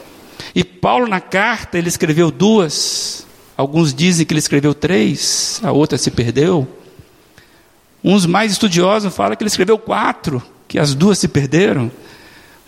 E 0.55 0.63
Paulo, 0.63 1.07
na 1.07 1.21
carta, 1.21 1.77
ele 1.77 1.87
escreveu 1.87 2.31
duas, 2.31 3.27
alguns 3.55 3.93
dizem 3.93 4.25
que 4.25 4.33
ele 4.33 4.39
escreveu 4.39 4.73
três, 4.73 5.59
a 5.63 5.71
outra 5.71 5.97
se 5.97 6.09
perdeu. 6.09 6.67
Uns 8.03 8.25
mais 8.25 8.51
estudiosos 8.51 9.13
falam 9.13 9.35
que 9.35 9.43
ele 9.43 9.49
escreveu 9.49 9.77
quatro, 9.77 10.41
que 10.67 10.79
as 10.79 10.93
duas 10.93 11.17
se 11.17 11.27
perderam. 11.27 11.91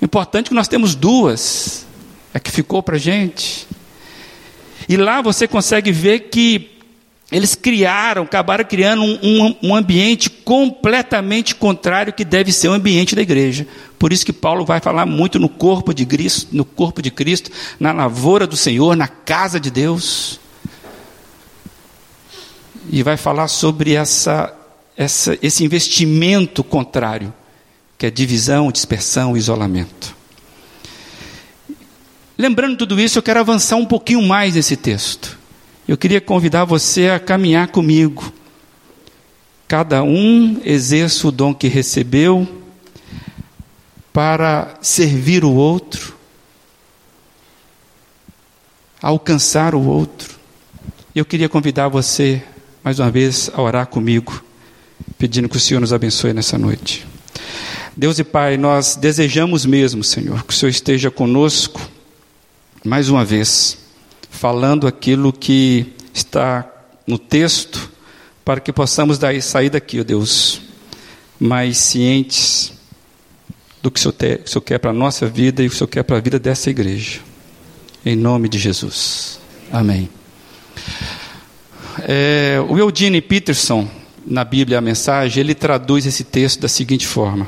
O 0.02 0.06
importante 0.06 0.48
é 0.48 0.50
que 0.50 0.56
nós 0.56 0.68
temos 0.68 0.96
duas, 0.96 1.86
é 2.34 2.40
que 2.40 2.52
ficou 2.52 2.82
para 2.82 2.98
gente. 2.98 3.68
E 4.90 4.98
lá 4.98 5.22
você 5.22 5.48
consegue 5.48 5.92
ver 5.92 6.22
que 6.32 6.72
eles 7.32 7.56
criaram, 7.56 8.24
acabaram 8.24 8.66
criando 8.66 9.04
um, 9.04 9.20
um, 9.24 9.56
um, 9.64 9.76
ambiente 9.76 10.30
completamente 10.30 11.56
contrário 11.56 12.12
que 12.12 12.26
deve 12.26 12.52
ser 12.52 12.68
o 12.68 12.74
ambiente 12.74 13.16
da 13.16 13.22
igreja. 13.22 13.66
Por 13.98 14.12
isso 14.12 14.26
que 14.26 14.34
Paulo 14.34 14.66
vai 14.66 14.82
falar 14.82 15.06
muito 15.06 15.40
no 15.40 15.48
corpo 15.48 15.94
de 15.94 16.06
Cristo, 16.06 16.50
no 16.52 16.66
corpo 16.66 17.02
de 17.02 17.10
Cristo, 17.10 17.50
na 17.80 17.94
lavoura 17.94 18.46
do 18.46 18.58
Senhor, 18.58 18.98
na 18.98 19.08
casa 19.08 19.62
de 19.62 19.72
Deus. 19.72 20.42
E 22.90 23.02
vai 23.02 23.16
falar 23.16 23.48
sobre 23.48 23.94
essa, 23.94 24.54
essa, 24.96 25.38
esse 25.42 25.64
investimento 25.64 26.64
contrário, 26.64 27.34
que 27.98 28.06
é 28.06 28.12
divisão, 28.12 28.72
dispersão, 28.72 29.38
isolamento. 29.38 30.16
Lembrando 32.38 32.78
tudo 32.78 33.00
isso, 33.00 33.20
eu 33.20 33.24
quero 33.24 33.40
avançar 33.40 33.76
um 33.76 33.86
pouquinho 33.86 34.22
mais 34.22 34.56
nesse 34.56 34.76
texto. 34.76 35.38
Eu 35.88 35.98
queria 35.98 36.20
convidar 36.20 36.66
você 36.66 37.10
a 37.10 37.20
caminhar 37.20 37.68
comigo. 37.68 38.34
Cada 39.68 40.04
um 40.04 40.60
exerça 40.64 41.28
o 41.28 41.32
dom 41.32 41.54
que 41.54 41.68
recebeu 41.68 42.48
para 44.12 44.76
servir 44.82 45.46
o 45.46 45.54
outro, 45.54 46.16
alcançar 49.02 49.74
o 49.74 49.86
outro. 49.86 50.36
Eu 51.16 51.26
queria 51.26 51.48
convidar 51.48 51.88
você, 51.88 52.44
mais 52.84 53.00
uma 53.00 53.12
vez, 53.12 53.50
a 53.54 53.62
orar 53.62 53.88
comigo, 53.88 54.44
pedindo 55.18 55.50
que 55.50 55.58
o 55.58 55.60
Senhor 55.60 55.80
nos 55.80 55.94
abençoe 55.94 56.34
nessa 56.34 56.58
noite. 56.58 57.06
Deus 57.96 58.18
e 58.20 58.24
Pai, 58.24 58.58
nós 58.58 58.96
desejamos 58.96 59.66
mesmo, 59.66 60.04
Senhor, 60.04 60.44
que 60.44 60.54
o 60.54 60.56
Senhor 60.56 60.70
esteja 60.70 61.12
conosco 61.12 61.82
mais 62.84 63.10
uma 63.10 63.24
vez, 63.24 63.78
falando 64.30 64.88
aquilo 64.88 65.32
que 65.32 65.94
está 66.14 66.68
no 67.06 67.20
texto, 67.20 67.92
para 68.44 68.60
que 68.60 68.74
possamos 68.74 69.18
daí 69.18 69.42
sair 69.42 69.70
daqui, 69.70 70.00
ó 70.00 70.04
Deus, 70.04 70.62
mais 71.40 71.78
cientes 71.78 72.74
do 73.82 73.92
que 73.92 74.00
o 74.00 74.02
Senhor, 74.02 74.40
o 74.44 74.50
Senhor 74.50 74.62
quer 74.62 74.80
para 74.80 74.92
a 74.92 74.94
nossa 74.94 75.28
vida 75.28 75.62
e 75.62 75.68
o 75.68 75.70
que 75.70 75.76
o 75.76 75.78
Senhor 75.78 75.88
quer 75.88 76.04
para 76.04 76.18
a 76.18 76.22
vida 76.22 76.40
dessa 76.40 76.70
igreja. 76.70 77.20
Em 78.06 78.16
nome 78.16 78.50
de 78.50 78.58
Jesus. 78.58 79.40
Amém. 79.72 80.10
É, 82.00 82.58
o 82.68 82.78
Eugene 82.78 83.22
Peterson, 83.22 83.88
na 84.26 84.44
Bíblia 84.44 84.78
a 84.78 84.82
mensagem, 84.82 85.42
ele 85.42 85.56
traduz 85.56 86.06
esse 86.06 86.24
texto 86.24 86.60
da 86.60 86.68
seguinte 86.68 87.08
forma. 87.08 87.48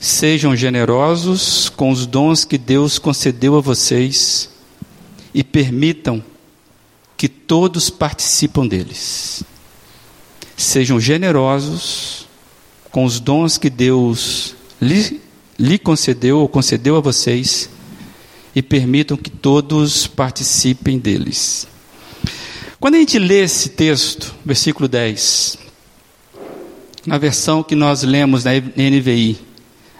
Sejam 0.00 0.54
generosos 0.54 1.68
com 1.68 1.90
os 1.90 2.06
dons 2.06 2.44
que 2.44 2.56
Deus 2.56 2.98
concedeu 2.98 3.56
a 3.56 3.60
vocês 3.60 4.50
e 5.34 5.42
permitam 5.42 6.22
que 7.16 7.28
todos 7.28 7.90
participam 7.90 8.66
deles. 8.66 9.42
Sejam 10.56 11.00
generosos 11.00 12.28
com 12.90 13.04
os 13.04 13.18
dons 13.18 13.58
que 13.58 13.68
Deus 13.68 14.54
lhe, 14.80 15.20
lhe 15.58 15.78
concedeu 15.78 16.38
ou 16.38 16.48
concedeu 16.48 16.96
a 16.96 17.00
vocês 17.00 17.68
e 18.54 18.62
permitam 18.62 19.16
que 19.16 19.30
todos 19.30 20.06
participem 20.06 20.98
deles. 20.98 21.66
Quando 22.80 22.94
a 22.94 22.98
gente 22.98 23.18
lê 23.18 23.42
esse 23.42 23.70
texto, 23.70 24.34
versículo 24.44 24.88
10, 24.88 25.58
na 27.06 27.18
versão 27.18 27.62
que 27.62 27.74
nós 27.74 28.02
lemos 28.02 28.44
na 28.44 28.52
NVI, 28.54 29.38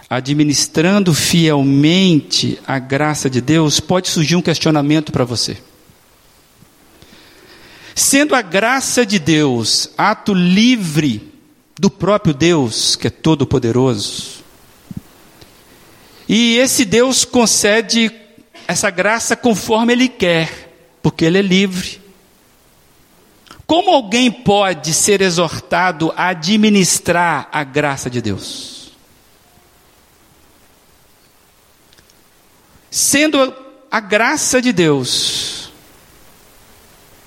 administrando 0.09 1.13
fielmente 1.13 2.59
a 2.65 2.79
graça 2.79 3.29
de 3.29 3.41
Deus, 3.41 3.79
pode 3.79 4.09
surgir 4.09 4.35
um 4.35 4.41
questionamento 4.41 5.11
para 5.11 5.23
você. 5.23 5.57
Sendo 7.93 8.33
a 8.33 8.41
graça 8.41 9.05
de 9.05 9.19
Deus 9.19 9.89
ato 9.97 10.33
livre 10.33 11.31
do 11.79 11.89
próprio 11.89 12.33
Deus, 12.33 12.95
que 12.95 13.07
é 13.07 13.09
todo-poderoso, 13.09 14.39
e 16.27 16.57
esse 16.57 16.85
Deus 16.85 17.25
concede 17.25 18.11
essa 18.67 18.91
graça 18.91 19.35
conforme 19.35 19.93
Ele 19.93 20.07
quer, 20.07 20.71
porque 21.01 21.25
Ele 21.25 21.39
é 21.39 21.41
livre. 21.41 21.99
Como 23.69 23.91
alguém 23.91 24.31
pode 24.31 24.95
ser 24.95 25.21
exortado 25.21 26.11
a 26.17 26.29
administrar 26.29 27.47
a 27.51 27.63
graça 27.63 28.09
de 28.09 28.19
Deus? 28.19 28.93
Sendo 32.89 33.55
a 33.91 33.99
graça 33.99 34.59
de 34.59 34.73
Deus 34.73 35.71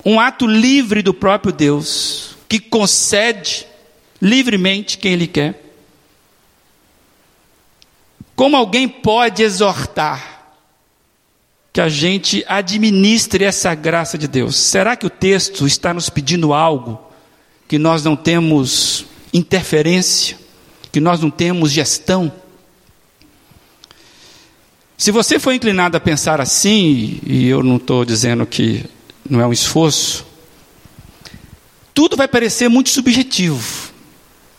um 0.04 0.18
ato 0.18 0.44
livre 0.44 1.00
do 1.00 1.14
próprio 1.14 1.52
Deus, 1.52 2.36
que 2.48 2.58
concede 2.58 3.64
livremente 4.20 4.98
quem 4.98 5.12
Ele 5.12 5.28
quer. 5.28 5.62
Como 8.34 8.56
alguém 8.56 8.88
pode 8.88 9.44
exortar 9.44 10.31
que 11.72 11.80
a 11.80 11.88
gente 11.88 12.44
administre 12.46 13.44
essa 13.44 13.74
graça 13.74 14.18
de 14.18 14.28
Deus. 14.28 14.56
Será 14.56 14.94
que 14.94 15.06
o 15.06 15.10
texto 15.10 15.66
está 15.66 15.94
nos 15.94 16.10
pedindo 16.10 16.52
algo 16.52 17.00
que 17.66 17.78
nós 17.78 18.04
não 18.04 18.14
temos 18.14 19.06
interferência, 19.32 20.36
que 20.90 21.00
nós 21.00 21.20
não 21.20 21.30
temos 21.30 21.72
gestão? 21.72 22.30
Se 24.98 25.10
você 25.10 25.38
for 25.38 25.52
inclinado 25.52 25.96
a 25.96 26.00
pensar 26.00 26.40
assim, 26.40 27.18
e 27.24 27.48
eu 27.48 27.62
não 27.62 27.76
estou 27.76 28.04
dizendo 28.04 28.44
que 28.44 28.84
não 29.28 29.40
é 29.40 29.46
um 29.46 29.52
esforço, 29.52 30.26
tudo 31.94 32.16
vai 32.16 32.28
parecer 32.28 32.68
muito 32.68 32.90
subjetivo. 32.90 33.90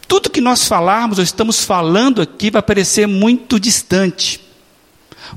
Tudo 0.08 0.32
que 0.32 0.42
nós 0.42 0.68
falarmos 0.68 1.20
ou 1.20 1.24
estamos 1.24 1.64
falando 1.64 2.22
aqui 2.22 2.50
vai 2.50 2.62
parecer 2.62 3.08
muito 3.08 3.60
distante 3.60 4.43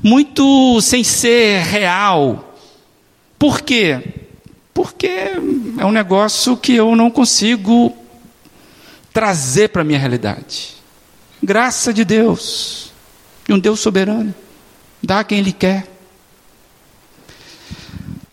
muito 0.03 0.79
sem 0.81 1.03
ser 1.03 1.63
real. 1.63 2.55
Por 3.37 3.61
quê? 3.61 4.01
Porque 4.73 5.07
é 5.07 5.85
um 5.85 5.91
negócio 5.91 6.55
que 6.55 6.73
eu 6.75 6.95
não 6.95 7.09
consigo 7.09 7.95
trazer 9.13 9.69
para 9.69 9.81
a 9.81 9.85
minha 9.85 9.99
realidade. 9.99 10.75
Graça 11.41 11.93
de 11.93 12.03
Deus, 12.03 12.91
de 13.45 13.53
um 13.53 13.59
Deus 13.59 13.79
soberano, 13.79 14.33
dá 15.01 15.19
a 15.19 15.23
quem 15.23 15.39
Ele 15.39 15.51
quer. 15.51 15.87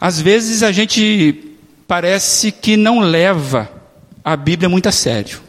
Às 0.01 0.21
vezes 0.21 0.63
a 0.63 0.73
gente 0.73 1.57
parece 1.87 2.53
que 2.53 2.77
não 2.77 3.01
leva 3.01 3.71
a 4.25 4.37
Bíblia 4.37 4.69
muito 4.69 4.89
a 4.89 4.93
sério. 4.93 5.44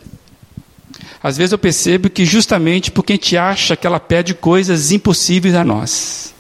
Às 1.26 1.38
vezes 1.38 1.54
eu 1.54 1.58
percebo 1.58 2.08
que 2.08 2.24
justamente 2.24 2.92
porque 2.92 3.14
a 3.14 3.16
gente 3.16 3.36
acha 3.36 3.76
que 3.76 3.88
ela 3.88 4.00
pede 4.00 4.36
coisas 4.36 4.92
impossíveis 4.92 5.56
a 5.56 5.64
nós. 5.64 6.36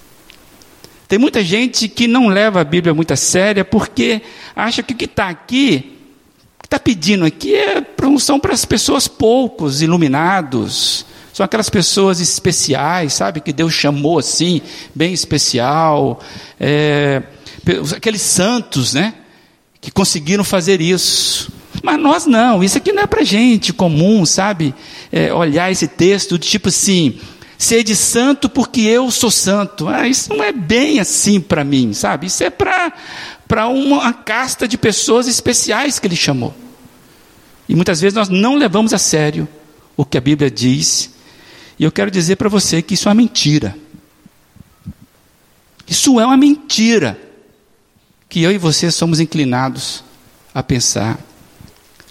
Tem 1.07 1.17
muita 1.17 1.43
gente 1.43 1.87
que 1.87 2.07
não 2.07 2.27
leva 2.27 2.61
a 2.61 2.63
Bíblia 2.63 2.93
muito 2.93 3.11
a 3.11 3.15
séria 3.15 3.65
porque 3.65 4.21
acha 4.55 4.83
que 4.83 4.93
o 4.93 4.95
que 4.95 5.05
está 5.05 5.27
aqui, 5.27 5.97
o 6.59 6.61
que 6.61 6.67
está 6.67 6.77
pedindo 6.77 7.25
aqui 7.25 7.55
é 7.55 7.81
promoção 7.81 8.39
para 8.39 8.53
as 8.53 8.63
pessoas 8.63 9.07
poucos, 9.07 9.81
iluminados, 9.81 11.03
são 11.33 11.43
aquelas 11.43 11.67
pessoas 11.67 12.19
especiais, 12.19 13.13
sabe, 13.13 13.41
que 13.41 13.51
Deus 13.51 13.73
chamou 13.73 14.19
assim, 14.19 14.61
bem 14.93 15.11
especial, 15.13 16.19
é, 16.59 17.23
aqueles 17.97 18.21
santos, 18.21 18.93
né, 18.93 19.15
que 19.81 19.89
conseguiram 19.89 20.43
fazer 20.43 20.79
isso. 20.79 21.51
Mas 21.85 21.99
nós 21.99 22.25
não, 22.25 22.63
isso 22.63 22.79
aqui 22.79 22.91
não 22.91 23.03
é 23.03 23.05
para 23.05 23.23
gente 23.23 23.71
comum, 23.71 24.25
sabe? 24.25 24.73
É, 25.11 25.31
olhar 25.31 25.71
esse 25.71 25.87
texto 25.87 26.35
de 26.39 26.49
tipo 26.49 26.69
assim, 26.69 27.19
ser 27.59 27.83
de 27.83 27.95
santo 27.95 28.49
porque 28.49 28.81
eu 28.81 29.11
sou 29.11 29.29
santo. 29.29 29.87
Ah, 29.87 30.07
isso 30.07 30.33
não 30.33 30.43
é 30.43 30.51
bem 30.51 30.99
assim 30.99 31.39
para 31.39 31.63
mim, 31.63 31.93
sabe? 31.93 32.25
Isso 32.25 32.43
é 32.43 32.49
para 32.49 33.67
uma 33.67 34.11
casta 34.13 34.67
de 34.67 34.79
pessoas 34.79 35.27
especiais 35.27 35.99
que 35.99 36.07
ele 36.07 36.15
chamou. 36.15 36.55
E 37.69 37.75
muitas 37.75 38.01
vezes 38.01 38.15
nós 38.15 38.29
não 38.29 38.55
levamos 38.55 38.91
a 38.91 38.97
sério 38.97 39.47
o 39.95 40.03
que 40.03 40.17
a 40.17 40.21
Bíblia 40.21 40.49
diz. 40.49 41.11
E 41.77 41.83
eu 41.83 41.91
quero 41.91 42.09
dizer 42.09 42.35
para 42.37 42.49
você 42.49 42.81
que 42.81 42.95
isso 42.95 43.07
é 43.07 43.09
uma 43.09 43.15
mentira. 43.15 43.77
Isso 45.87 46.19
é 46.19 46.25
uma 46.25 46.35
mentira 46.35 47.15
que 48.27 48.41
eu 48.41 48.51
e 48.51 48.57
você 48.57 48.89
somos 48.89 49.19
inclinados 49.19 50.03
a 50.51 50.63
pensar. 50.63 51.19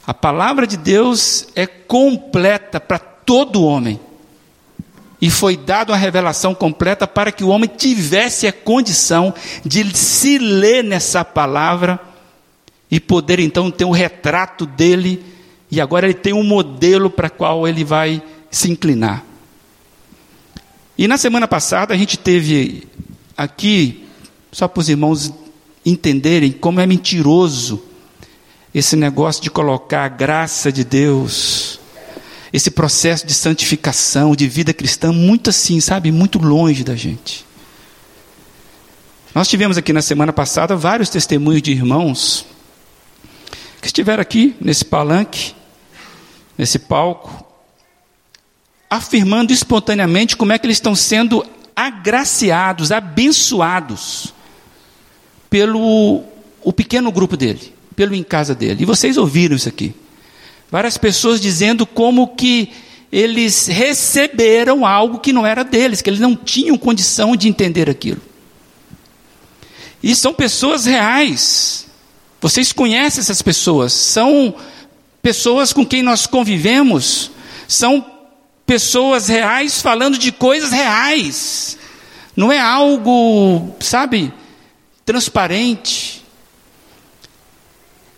A 0.06 0.12
palavra 0.12 0.66
de 0.66 0.76
Deus 0.76 1.48
é 1.54 1.66
completa 1.66 2.78
para 2.78 2.98
todo 2.98 3.64
homem. 3.64 3.98
E 5.20 5.30
foi 5.30 5.56
dada 5.56 5.94
a 5.94 5.96
revelação 5.96 6.54
completa 6.54 7.06
para 7.06 7.32
que 7.32 7.42
o 7.42 7.48
homem 7.48 7.70
tivesse 7.74 8.46
a 8.46 8.52
condição 8.52 9.32
de 9.64 9.96
se 9.96 10.36
ler 10.36 10.84
nessa 10.84 11.24
palavra 11.24 11.98
e 12.90 13.00
poder 13.00 13.38
então 13.38 13.70
ter 13.70 13.86
um 13.86 13.90
retrato 13.90 14.66
dele. 14.66 15.24
E 15.70 15.80
agora 15.80 16.06
ele 16.06 16.14
tem 16.14 16.34
um 16.34 16.44
modelo 16.44 17.08
para 17.08 17.30
qual 17.30 17.66
ele 17.66 17.84
vai 17.84 18.22
se 18.50 18.70
inclinar. 18.70 19.24
E 20.98 21.08
na 21.08 21.16
semana 21.16 21.48
passada 21.48 21.94
a 21.94 21.96
gente 21.96 22.18
teve 22.18 22.86
aqui, 23.34 24.06
só 24.52 24.68
para 24.68 24.80
os 24.80 24.88
irmãos 24.90 25.32
entenderem 25.86 26.52
como 26.52 26.80
é 26.80 26.86
mentiroso 26.86 27.82
esse 28.74 28.96
negócio 28.96 29.40
de 29.40 29.50
colocar 29.50 30.04
a 30.04 30.08
graça 30.08 30.72
de 30.72 30.82
Deus, 30.82 31.78
esse 32.52 32.72
processo 32.72 33.24
de 33.24 33.32
santificação, 33.32 34.34
de 34.34 34.48
vida 34.48 34.74
cristã, 34.74 35.12
muito 35.12 35.50
assim, 35.50 35.80
sabe? 35.80 36.10
Muito 36.10 36.40
longe 36.40 36.82
da 36.82 36.96
gente. 36.96 37.46
Nós 39.32 39.46
tivemos 39.46 39.78
aqui 39.78 39.92
na 39.92 40.02
semana 40.02 40.32
passada 40.32 40.74
vários 40.74 41.08
testemunhos 41.08 41.62
de 41.62 41.70
irmãos 41.70 42.44
que 43.80 43.86
estiveram 43.86 44.22
aqui 44.22 44.56
nesse 44.60 44.84
palanque, 44.84 45.54
nesse 46.58 46.78
palco, 46.78 47.44
afirmando 48.90 49.52
espontaneamente 49.52 50.36
como 50.36 50.52
é 50.52 50.58
que 50.58 50.66
eles 50.66 50.78
estão 50.78 50.94
sendo 50.96 51.44
agraciados, 51.76 52.90
abençoados 52.90 54.32
pelo 55.50 56.24
o 56.62 56.72
pequeno 56.72 57.12
grupo 57.12 57.36
dele 57.36 57.74
pelo 57.96 58.14
em 58.14 58.22
casa 58.22 58.54
dele. 58.54 58.82
E 58.82 58.86
vocês 58.86 59.16
ouviram 59.16 59.56
isso 59.56 59.68
aqui. 59.68 59.94
Várias 60.70 60.96
pessoas 60.96 61.40
dizendo 61.40 61.86
como 61.86 62.28
que 62.28 62.70
eles 63.12 63.68
receberam 63.68 64.84
algo 64.84 65.20
que 65.20 65.32
não 65.32 65.46
era 65.46 65.62
deles, 65.62 66.02
que 66.02 66.10
eles 66.10 66.20
não 66.20 66.34
tinham 66.34 66.76
condição 66.76 67.36
de 67.36 67.48
entender 67.48 67.88
aquilo. 67.88 68.20
E 70.02 70.14
são 70.16 70.34
pessoas 70.34 70.84
reais. 70.84 71.86
Vocês 72.40 72.72
conhecem 72.72 73.20
essas 73.20 73.40
pessoas? 73.40 73.92
São 73.92 74.54
pessoas 75.22 75.72
com 75.72 75.86
quem 75.86 76.02
nós 76.02 76.26
convivemos, 76.26 77.30
são 77.66 78.04
pessoas 78.66 79.28
reais 79.28 79.80
falando 79.80 80.18
de 80.18 80.32
coisas 80.32 80.72
reais. 80.72 81.78
Não 82.36 82.50
é 82.50 82.58
algo, 82.58 83.74
sabe, 83.80 84.32
transparente. 85.06 86.23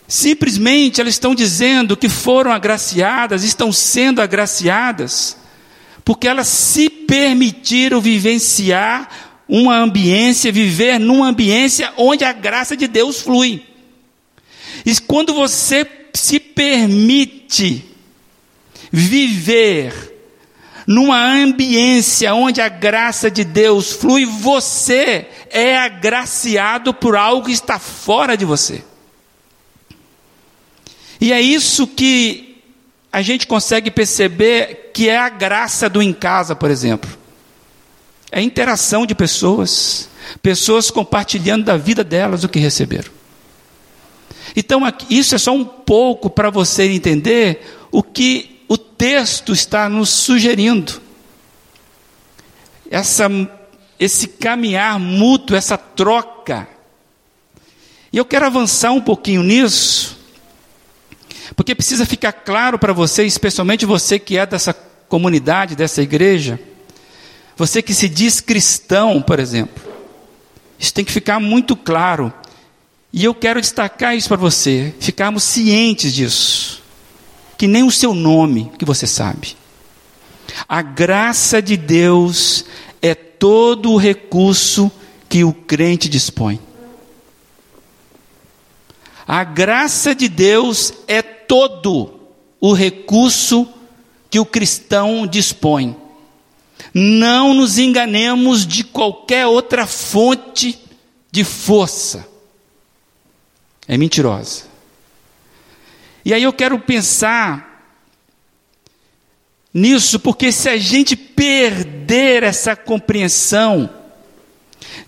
Simplesmente 0.09 1.01
elas 1.01 1.15
estão 1.15 1.35
dizendo 1.35 1.97
que 1.97 2.09
foram 2.09 2.53
agraciadas, 2.53 3.43
estão 3.43 3.73
sendo 3.73 4.23
agraciadas, 4.23 5.37
porque 6.05 6.29
elas 6.29 6.47
se 6.47 6.89
permitiram 6.89 8.01
vivenciar 8.01 9.09
uma 9.49 9.77
ambiência, 9.77 10.53
viver 10.53 10.99
numa 10.99 11.29
ambiência 11.29 11.93
onde 11.97 12.25
a 12.25 12.33
graça 12.33 12.77
de 12.77 12.87
Deus 12.87 13.21
flui. 13.21 13.65
E 14.85 14.95
quando 15.01 15.35
você 15.35 15.85
se 16.15 16.39
permite 16.39 17.85
viver 18.93 20.15
numa 20.87 21.21
ambiência 21.21 22.33
onde 22.33 22.61
a 22.61 22.69
graça 22.69 23.29
de 23.29 23.43
Deus 23.43 23.93
flui, 23.93 24.25
você 24.25 25.27
é 25.51 25.77
agraciado 25.77 26.95
por 26.95 27.17
algo 27.17 27.47
que 27.47 27.53
está 27.53 27.79
fora 27.81 28.37
de 28.37 28.45
você. 28.45 28.85
E 31.21 31.33
é 31.33 31.41
isso 31.41 31.87
que 31.87 32.63
a 33.13 33.23
gente 33.23 33.47
consegue 33.47 33.91
perceber 33.91 34.91
que 34.93 35.09
é 35.09 35.17
a 35.17 35.29
graça 35.29 35.89
do 35.89 36.03
em 36.03 36.13
casa, 36.13 36.55
por 36.55 36.71
exemplo. 36.71 37.11
É 38.31 38.41
a 38.41 38.43
interação 38.43 39.07
de 39.07 39.15
pessoas, 39.15 40.09
pessoas 40.43 40.91
compartilhando 40.91 41.65
da 41.65 41.77
vida 41.77 42.05
delas 42.05 42.45
o 42.45 42.49
que 42.49 42.59
receberam. 42.59 43.11
Então, 44.55 44.83
isso 45.09 45.35
é 45.35 45.39
só 45.39 45.53
um 45.53 45.65
pouco 45.65 46.31
para 46.31 46.51
você 46.51 46.85
entender 46.85 47.63
o 47.91 48.03
que 48.03 48.63
o 48.69 48.77
texto 48.77 49.53
está 49.53 49.89
nos 49.89 50.09
sugerindo. 50.11 51.01
Essa, 52.91 53.29
esse 53.99 54.29
caminhar 54.29 54.99
mútuo, 54.99 55.57
essa 55.57 55.77
troca. 55.77 56.69
E 58.13 58.17
eu 58.17 58.25
quero 58.25 58.47
avançar 58.47 58.93
um 58.93 59.01
pouquinho 59.01 59.43
nisso, 59.43 60.16
porque 61.55 61.75
precisa 61.75 62.05
ficar 62.05 62.33
claro 62.33 62.79
para 62.79 62.93
você, 62.93 63.25
especialmente 63.25 63.87
você 63.87 64.19
que 64.19 64.37
é 64.37 64.47
dessa 64.47 64.75
comunidade, 65.09 65.77
dessa 65.77 66.03
igreja, 66.03 66.59
você 67.57 67.81
que 67.81 67.95
se 67.95 68.09
diz 68.09 68.41
cristão, 68.41 69.23
por 69.23 69.39
exemplo. 69.39 69.83
Isso 70.79 70.93
tem 70.93 71.05
que 71.05 71.13
ficar 71.13 71.41
muito 71.41 71.75
claro. 71.75 72.33
E 73.13 73.25
eu 73.25 73.35
quero 73.35 73.61
destacar 73.61 74.17
isso 74.17 74.29
para 74.29 74.37
você, 74.37 74.95
ficarmos 75.01 75.43
cientes 75.43 76.13
disso. 76.13 76.83
Que 77.57 77.67
nem 77.67 77.83
o 77.83 77.91
seu 77.91 78.13
nome 78.13 78.71
que 78.79 78.85
você 78.85 79.07
sabe. 79.07 79.57
A 80.69 80.83
graça 80.83 81.63
de 81.63 81.77
Deus 81.77 82.67
é 83.01 83.15
todo 83.15 83.93
o 83.93 83.97
recurso 83.97 84.91
que 85.29 85.45
o 85.45 85.53
crente 85.53 86.09
dispõe. 86.09 86.61
A 89.27 89.43
graça 89.43 90.15
de 90.15 90.29
Deus 90.29 90.93
é 91.09 91.23
todo 91.49 92.13
o 92.61 92.73
recurso 92.73 93.69
que 94.31 94.39
o 94.39 94.47
cristão 94.47 95.27
dispõe. 95.27 95.97
Não 96.93 97.55
nos 97.55 97.79
enganemos 97.79 98.67
de 98.67 98.85
qualquer 98.85 99.47
outra 99.47 99.87
fonte 99.87 100.79
de 101.31 101.45
força 101.45 102.37
é 103.89 103.97
mentirosa. 103.97 104.65
E 106.25 106.35
aí 106.35 106.43
eu 106.43 106.53
quero 106.53 106.79
pensar 106.79 107.95
nisso, 109.73 110.19
porque 110.19 110.51
se 110.51 110.69
a 110.69 110.77
gente 110.77 111.15
perder 111.15 112.43
essa 112.43 112.75
compreensão 112.75 113.89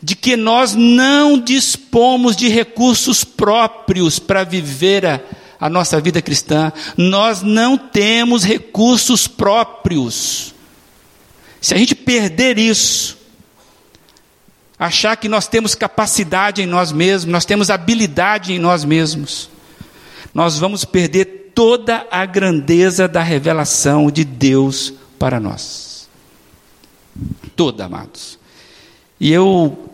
de 0.02 0.14
que 0.14 0.36
nós 0.36 0.74
não 0.74 1.40
dispomos 1.40 2.36
de 2.36 2.48
recursos 2.48 3.24
próprios 3.24 4.18
para 4.18 4.44
viver 4.44 5.04
a, 5.06 5.20
a 5.60 5.68
nossa 5.68 6.00
vida 6.00 6.22
cristã, 6.22 6.72
nós 6.96 7.42
não 7.42 7.76
temos 7.76 8.44
recursos 8.44 9.26
próprios. 9.26 10.54
Se 11.60 11.74
a 11.74 11.78
gente 11.78 11.94
perder 11.94 12.58
isso, 12.58 13.18
achar 14.78 15.16
que 15.16 15.28
nós 15.28 15.48
temos 15.48 15.74
capacidade 15.74 16.62
em 16.62 16.66
nós 16.66 16.92
mesmos, 16.92 17.32
nós 17.32 17.44
temos 17.44 17.70
habilidade 17.70 18.52
em 18.52 18.58
nós 18.58 18.84
mesmos, 18.84 19.50
nós 20.32 20.58
vamos 20.58 20.84
perder 20.84 21.52
toda 21.54 22.06
a 22.10 22.24
grandeza 22.24 23.08
da 23.08 23.22
revelação 23.22 24.10
de 24.10 24.24
Deus 24.24 24.92
para 25.18 25.40
nós. 25.40 26.08
Toda, 27.56 27.86
amados. 27.86 28.38
E 29.18 29.32
eu 29.32 29.90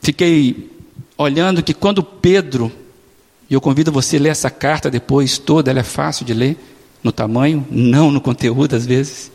fiquei 0.00 0.70
olhando 1.18 1.62
que 1.62 1.74
quando 1.74 2.02
Pedro, 2.02 2.72
e 3.48 3.54
eu 3.54 3.60
convido 3.60 3.92
você 3.92 4.16
a 4.16 4.20
ler 4.20 4.28
essa 4.30 4.50
carta 4.50 4.90
depois 4.90 5.38
toda, 5.38 5.70
ela 5.70 5.80
é 5.80 5.84
fácil 5.84 6.24
de 6.24 6.32
ler, 6.32 6.56
no 7.02 7.12
tamanho, 7.12 7.66
não 7.70 8.10
no 8.10 8.20
conteúdo 8.20 8.74
às 8.74 8.86
vezes. 8.86 9.30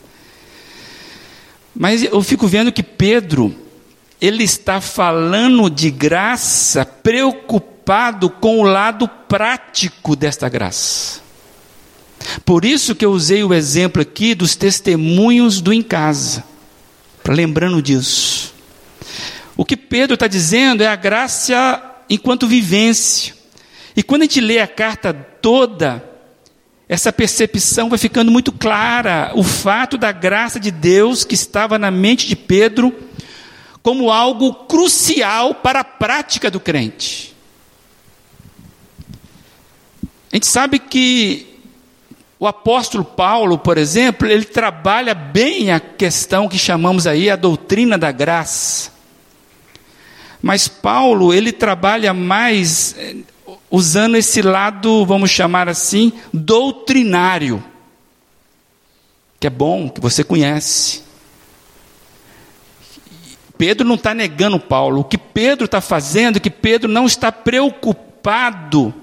Mas 1.76 2.04
eu 2.04 2.22
fico 2.24 2.48
vendo 2.48 2.72
que 2.72 2.82
Pedro, 2.82 3.56
ele 4.19 4.43
está 4.43 4.82
falando 4.82 5.69
de 5.69 5.91
graça, 5.91 6.84
preocupado 6.84 8.30
com 8.30 8.60
o 8.60 8.63
lado 8.63 9.08
prático 9.08 10.15
desta 10.15 10.50
graça. 10.50 11.22
Por 12.43 12.65
isso 12.65 12.95
que 12.95 13.06
eu 13.06 13.12
usei 13.12 13.43
o 13.43 13.54
exemplo 13.54 14.02
aqui 14.02 14.36
dos 14.36 14.56
testemunhos 14.56 15.62
do 15.62 15.72
em 15.72 15.82
casa, 15.82 16.43
para 17.24 17.34
lembrando 17.34 17.82
disso. 17.82 18.54
O 19.56 19.63
que 19.63 19.78
Pedro 19.78 20.15
está 20.15 20.28
dizendo 20.28 20.82
é 20.82 20.88
a 20.88 20.95
graça 20.95 21.82
enquanto 22.10 22.48
vivência. 22.48 23.38
E 23.99 24.01
quando 24.01 24.21
a 24.21 24.23
gente 24.23 24.39
lê 24.39 24.59
a 24.59 24.65
carta 24.65 25.13
toda, 25.13 26.01
essa 26.88 27.12
percepção 27.12 27.89
vai 27.89 27.99
ficando 27.99 28.31
muito 28.31 28.49
clara. 28.49 29.33
O 29.35 29.43
fato 29.43 29.97
da 29.97 30.13
graça 30.13 30.57
de 30.57 30.71
Deus 30.71 31.25
que 31.25 31.35
estava 31.35 31.77
na 31.77 31.91
mente 31.91 32.25
de 32.25 32.33
Pedro 32.33 32.97
como 33.83 34.09
algo 34.09 34.53
crucial 34.53 35.53
para 35.53 35.81
a 35.81 35.83
prática 35.83 36.49
do 36.49 36.62
crente. 36.62 37.35
A 40.31 40.38
gente 40.38 40.47
sabe 40.47 40.79
que 40.79 41.59
o 42.39 42.47
apóstolo 42.47 43.03
Paulo, 43.03 43.57
por 43.57 43.77
exemplo, 43.77 44.29
ele 44.29 44.45
trabalha 44.45 45.13
bem 45.13 45.73
a 45.73 45.79
questão 45.81 46.47
que 46.47 46.57
chamamos 46.57 47.05
aí 47.05 47.29
a 47.29 47.35
doutrina 47.35 47.97
da 47.97 48.13
graça. 48.13 48.91
Mas 50.41 50.69
Paulo, 50.69 51.33
ele 51.33 51.51
trabalha 51.51 52.13
mais 52.13 52.95
eh, 52.97 53.17
usando 53.69 54.15
esse 54.15 54.41
lado, 54.41 55.05
vamos 55.05 55.29
chamar 55.29 55.69
assim, 55.69 56.12
doutrinário. 56.34 57.63
Que 59.39 59.47
é 59.47 59.49
bom, 59.49 59.89
que 59.89 60.01
você 60.01 60.23
conhece. 60.23 61.03
Pedro 63.58 63.88
não 63.88 63.95
está 63.95 64.13
negando 64.13 64.60
Paulo. 64.60 65.01
O 65.01 65.03
que 65.03 65.17
Pedro 65.17 65.65
está 65.65 65.82
fazendo 65.82 66.38
é 66.38 66.39
que 66.39 66.49
Pedro 66.49 66.89
não 66.89 67.05
está 67.05 67.32
preocupado 67.32 68.93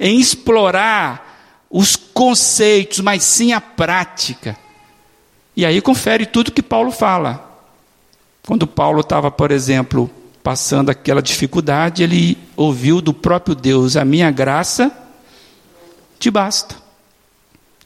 em 0.00 0.18
explorar 0.18 1.66
os 1.70 1.96
conceitos, 1.96 3.00
mas 3.00 3.24
sim 3.24 3.52
a 3.52 3.60
prática. 3.60 4.56
E 5.54 5.64
aí 5.64 5.80
confere 5.80 6.26
tudo 6.26 6.52
que 6.52 6.62
Paulo 6.62 6.90
fala. 6.90 7.60
Quando 8.46 8.66
Paulo 8.66 9.00
estava, 9.00 9.30
por 9.30 9.50
exemplo, 9.50 10.10
passando 10.46 10.90
aquela 10.90 11.20
dificuldade, 11.20 12.04
ele 12.04 12.38
ouviu 12.56 13.00
do 13.00 13.12
próprio 13.12 13.52
Deus: 13.52 13.96
A 13.96 14.04
minha 14.04 14.30
graça 14.30 14.96
te 16.20 16.30
basta. 16.30 16.76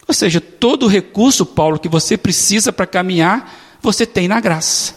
Ou 0.07 0.13
seja, 0.13 0.43
todo 0.43 0.85
o 0.85 0.89
recurso, 0.89 1.47
Paulo, 1.47 1.79
que 1.79 1.89
você 1.89 2.19
precisa 2.19 2.71
para 2.71 2.87
caminhar, 2.87 3.79
você 3.81 4.05
tem 4.05 4.29
na 4.29 4.41
graça. 4.41 4.95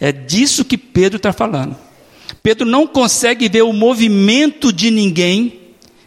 É 0.00 0.10
disso 0.10 0.64
que 0.64 0.78
Pedro 0.78 1.18
está 1.18 1.30
falando. 1.30 1.76
Pedro 2.42 2.66
não 2.66 2.86
consegue 2.86 3.50
ver 3.50 3.64
o 3.64 3.72
movimento 3.74 4.72
de 4.72 4.90
ninguém 4.90 5.60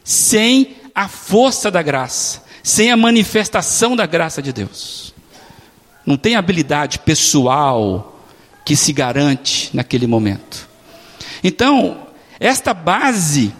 sem 0.04 0.78
a 0.96 1.08
força 1.08 1.70
da 1.70 1.84
graça, 1.84 2.41
sem 2.63 2.89
a 2.89 2.98
manifestação 2.98 3.96
da 3.96 4.08
graça 4.08 4.41
de 4.41 4.52
Deus. 4.52 5.13
Não 6.04 6.17
tem 6.17 6.36
habilidade 6.36 6.98
pessoal 6.98 8.20
que 8.65 8.76
se 8.76 8.91
garante 8.91 9.70
naquele 9.76 10.08
momento. 10.08 10.71
Então, 11.43 12.08
esta 12.39 12.73
base 12.73 13.54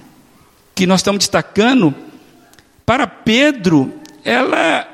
que 0.75 0.85
nós 0.85 1.01
estamos 1.01 1.19
destacando, 1.19 1.93
para 2.85 3.07
Pedro, 3.07 3.93
ela 4.23 4.87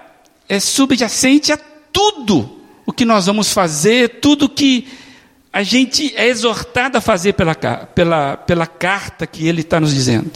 é 0.48 0.60
subjacente 0.60 1.52
a 1.52 1.58
tudo 1.92 2.58
o 2.86 2.94
que 2.94 3.06
nós 3.06 3.26
vamos 3.26 3.52
fazer, 3.52 4.20
tudo 4.20 4.48
que 4.48 4.88
a 5.52 5.64
gente 5.64 6.14
é 6.16 6.28
exortado 6.28 6.98
a 6.98 7.02
fazer 7.02 7.34
pela, 7.34 7.56
pela, 7.56 8.38
pela 8.38 8.68
carta 8.68 9.26
que 9.26 9.48
ele 9.48 9.62
está 9.62 9.80
nos 9.80 9.94
dizendo. 9.94 10.32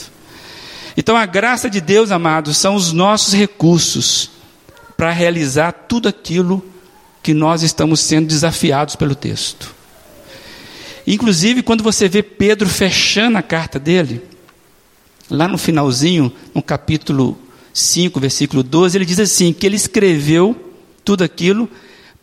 Então, 0.98 1.16
a 1.16 1.26
graça 1.26 1.70
de 1.70 1.80
Deus, 1.80 2.12
amados, 2.12 2.58
são 2.58 2.76
os 2.76 2.92
nossos 2.92 3.34
recursos 3.34 4.32
para 4.98 5.12
realizar 5.12 5.72
tudo 5.72 6.10
aquilo 6.10 6.64
que 7.24 7.34
nós 7.34 7.64
estamos 7.64 8.00
sendo 8.00 8.28
desafiados 8.28 8.96
pelo 8.96 9.16
texto. 9.16 9.74
Inclusive, 11.06 11.64
quando 11.64 11.84
você 11.84 12.08
vê 12.08 12.22
Pedro 12.22 12.70
fechando 12.70 13.38
a 13.38 13.42
carta 13.42 13.80
dele, 13.80 14.22
lá 15.30 15.48
no 15.48 15.58
finalzinho, 15.58 16.32
no 16.54 16.62
capítulo 16.62 17.38
5, 17.74 18.20
versículo 18.20 18.64
12, 18.64 18.98
ele 18.98 19.06
diz 19.06 19.20
assim: 19.20 19.54
que 19.54 19.66
ele 19.66 19.76
escreveu 19.76 20.56
tudo 21.04 21.24
aquilo 21.24 21.70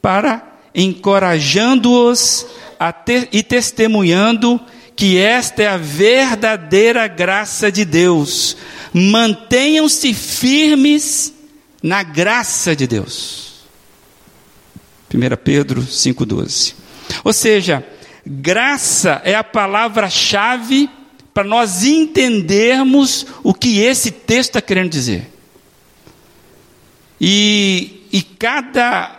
para 0.00 0.60
encorajando-os 0.74 2.46
te, 3.04 3.28
e 3.32 3.42
testemunhando 3.42 4.60
que 4.94 5.16
esta 5.16 5.62
é 5.62 5.66
a 5.68 5.76
verdadeira 5.76 7.06
graça 7.06 7.70
de 7.70 7.84
Deus. 7.84 8.56
Mantenham-se 8.92 10.12
firmes 10.14 11.32
na 11.82 12.02
graça 12.02 12.74
de 12.74 12.86
Deus. 12.86 13.48
1 15.12 15.36
Pedro 15.42 15.82
5,12. 15.82 16.74
Ou 17.24 17.32
seja, 17.32 17.84
graça 18.28 19.22
é 19.24 19.34
a 19.34 19.42
palavra-chave 19.42 20.90
para 21.32 21.44
nós 21.44 21.82
entendermos 21.84 23.26
o 23.42 23.54
que 23.54 23.80
esse 23.80 24.10
texto 24.10 24.50
está 24.50 24.60
querendo 24.60 24.90
dizer. 24.90 25.32
E, 27.20 28.06
e 28.12 28.22
cada 28.22 29.14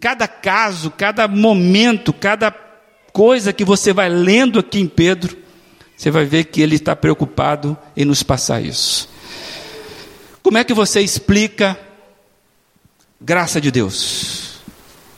cada 0.00 0.28
caso, 0.28 0.90
cada 0.90 1.26
momento, 1.26 2.12
cada 2.12 2.50
coisa 3.12 3.52
que 3.52 3.64
você 3.64 3.92
vai 3.92 4.08
lendo 4.08 4.58
aqui 4.58 4.78
em 4.78 4.86
Pedro, 4.86 5.36
você 5.96 6.10
vai 6.10 6.24
ver 6.24 6.44
que 6.44 6.60
Ele 6.60 6.76
está 6.76 6.94
preocupado 6.94 7.76
em 7.96 8.04
nos 8.04 8.22
passar 8.22 8.60
isso. 8.60 9.08
Como 10.42 10.58
é 10.58 10.64
que 10.64 10.74
você 10.74 11.00
explica 11.00 11.78
graça 13.20 13.60
de 13.60 13.70
Deus? 13.70 14.60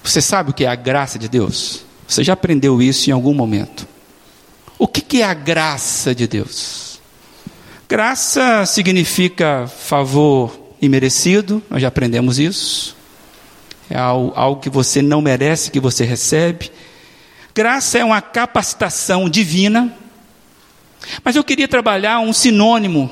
Você 0.02 0.22
sabe 0.22 0.50
o 0.50 0.54
que 0.54 0.64
é 0.64 0.68
a 0.68 0.74
graça 0.74 1.18
de 1.18 1.28
Deus? 1.28 1.84
Você 2.10 2.24
já 2.24 2.32
aprendeu 2.32 2.82
isso 2.82 3.08
em 3.08 3.12
algum 3.12 3.32
momento? 3.32 3.86
O 4.76 4.88
que 4.88 5.22
é 5.22 5.24
a 5.24 5.32
graça 5.32 6.12
de 6.12 6.26
Deus? 6.26 7.00
Graça 7.88 8.66
significa 8.66 9.68
favor 9.68 10.74
imerecido, 10.82 11.62
nós 11.70 11.80
já 11.80 11.86
aprendemos 11.86 12.40
isso. 12.40 12.96
É 13.88 13.96
algo 13.96 14.60
que 14.60 14.68
você 14.68 15.00
não 15.00 15.22
merece, 15.22 15.70
que 15.70 15.78
você 15.78 16.04
recebe. 16.04 16.72
Graça 17.54 17.98
é 17.98 18.04
uma 18.04 18.20
capacitação 18.20 19.30
divina. 19.30 19.94
Mas 21.22 21.36
eu 21.36 21.44
queria 21.44 21.68
trabalhar 21.68 22.18
um 22.18 22.32
sinônimo 22.32 23.08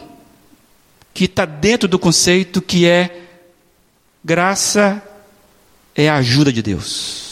que 1.14 1.26
está 1.26 1.44
dentro 1.44 1.86
do 1.88 2.00
conceito 2.00 2.60
que 2.60 2.84
é 2.84 3.28
graça 4.24 5.00
é 5.94 6.08
a 6.08 6.16
ajuda 6.16 6.52
de 6.52 6.62
Deus. 6.62 7.27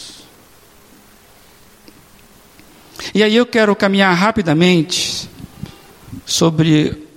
E 3.13 3.23
aí 3.23 3.35
eu 3.35 3.45
quero 3.45 3.75
caminhar 3.75 4.13
rapidamente 4.15 5.29
sobre 6.25 7.07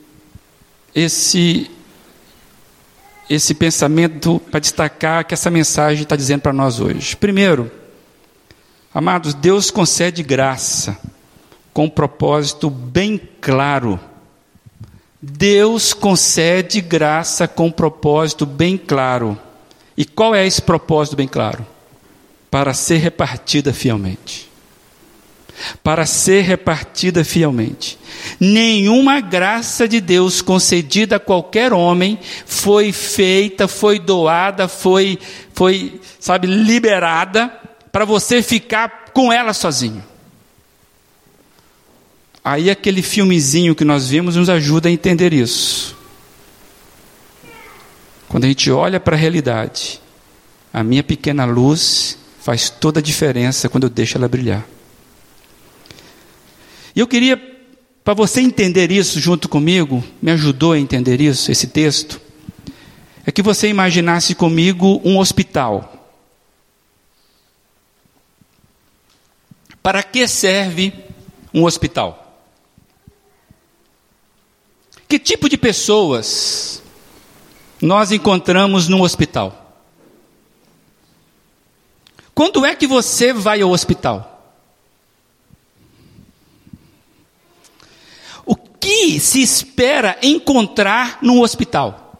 esse 0.94 1.70
esse 3.28 3.54
pensamento 3.54 4.40
para 4.50 4.58
destacar 4.58 5.24
que 5.24 5.34
essa 5.34 5.50
mensagem 5.50 6.02
está 6.02 6.16
dizendo 6.16 6.40
para 6.40 6.52
nós 6.52 6.80
hoje. 6.80 7.14
Primeiro, 7.14 7.70
amados, 8.92 9.34
Deus 9.34 9.70
concede 9.70 10.20
graça 10.24 10.98
com 11.72 11.84
um 11.84 11.88
propósito 11.88 12.68
bem 12.68 13.20
claro. 13.40 14.00
Deus 15.22 15.92
concede 15.92 16.80
graça 16.80 17.46
com 17.46 17.66
um 17.66 17.70
propósito 17.70 18.44
bem 18.44 18.76
claro. 18.76 19.38
E 19.96 20.04
qual 20.04 20.34
é 20.34 20.44
esse 20.44 20.60
propósito 20.60 21.14
bem 21.14 21.28
claro? 21.28 21.64
Para 22.50 22.74
ser 22.74 22.96
repartida 22.96 23.72
fielmente 23.72 24.49
para 25.82 26.06
ser 26.06 26.42
repartida 26.42 27.24
fielmente. 27.24 27.98
Nenhuma 28.38 29.20
graça 29.20 29.88
de 29.88 30.00
Deus 30.00 30.42
concedida 30.42 31.16
a 31.16 31.20
qualquer 31.20 31.72
homem 31.72 32.18
foi 32.46 32.92
feita, 32.92 33.66
foi 33.68 33.98
doada, 33.98 34.68
foi, 34.68 35.18
foi, 35.52 36.00
sabe, 36.18 36.46
liberada 36.46 37.48
para 37.92 38.04
você 38.04 38.42
ficar 38.42 39.10
com 39.12 39.32
ela 39.32 39.52
sozinho. 39.52 40.04
Aí 42.44 42.70
aquele 42.70 43.02
filmezinho 43.02 43.74
que 43.74 43.84
nós 43.84 44.08
vimos 44.08 44.36
nos 44.36 44.48
ajuda 44.48 44.88
a 44.88 44.92
entender 44.92 45.32
isso. 45.32 45.96
Quando 48.28 48.44
a 48.44 48.48
gente 48.48 48.70
olha 48.70 48.98
para 48.98 49.16
a 49.16 49.18
realidade, 49.18 50.00
a 50.72 50.82
minha 50.82 51.02
pequena 51.02 51.44
luz 51.44 52.16
faz 52.40 52.70
toda 52.70 53.00
a 53.00 53.02
diferença 53.02 53.68
quando 53.68 53.84
eu 53.84 53.90
deixo 53.90 54.16
ela 54.16 54.28
brilhar. 54.28 54.64
E 56.94 57.00
eu 57.00 57.06
queria, 57.06 57.36
para 58.04 58.14
você 58.14 58.40
entender 58.40 58.90
isso 58.90 59.20
junto 59.20 59.48
comigo, 59.48 60.02
me 60.20 60.30
ajudou 60.32 60.72
a 60.72 60.78
entender 60.78 61.20
isso, 61.20 61.50
esse 61.50 61.68
texto, 61.68 62.20
é 63.24 63.30
que 63.30 63.42
você 63.42 63.68
imaginasse 63.68 64.34
comigo 64.34 65.00
um 65.04 65.18
hospital. 65.18 65.96
Para 69.82 70.02
que 70.02 70.26
serve 70.26 70.92
um 71.54 71.64
hospital? 71.64 72.44
Que 75.08 75.18
tipo 75.18 75.48
de 75.48 75.56
pessoas 75.56 76.82
nós 77.80 78.12
encontramos 78.12 78.88
no 78.88 79.02
hospital? 79.02 79.56
Quando 82.34 82.64
é 82.64 82.74
que 82.74 82.86
você 82.86 83.32
vai 83.32 83.60
ao 83.60 83.70
hospital? 83.70 84.39
Que 88.90 89.20
se 89.20 89.40
espera 89.40 90.18
encontrar 90.20 91.20
num 91.22 91.40
hospital? 91.42 92.18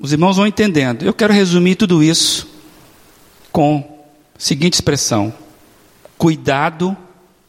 Os 0.00 0.10
irmãos 0.10 0.36
vão 0.38 0.46
entendendo. 0.46 1.04
Eu 1.04 1.12
quero 1.12 1.34
resumir 1.34 1.74
tudo 1.74 2.02
isso 2.02 2.48
com 3.52 4.06
a 4.34 4.40
seguinte 4.40 4.72
expressão: 4.72 5.34
cuidado 6.16 6.96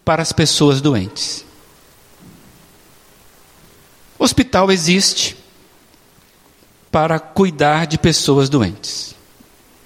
para 0.03 0.21
as 0.21 0.33
pessoas 0.33 0.81
doentes. 0.81 1.45
Hospital 4.17 4.69
existe 4.73 5.37
para 6.91 7.17
cuidar 7.17 7.87
de 7.87 7.97
pessoas 7.97 8.49
doentes. 8.49 9.15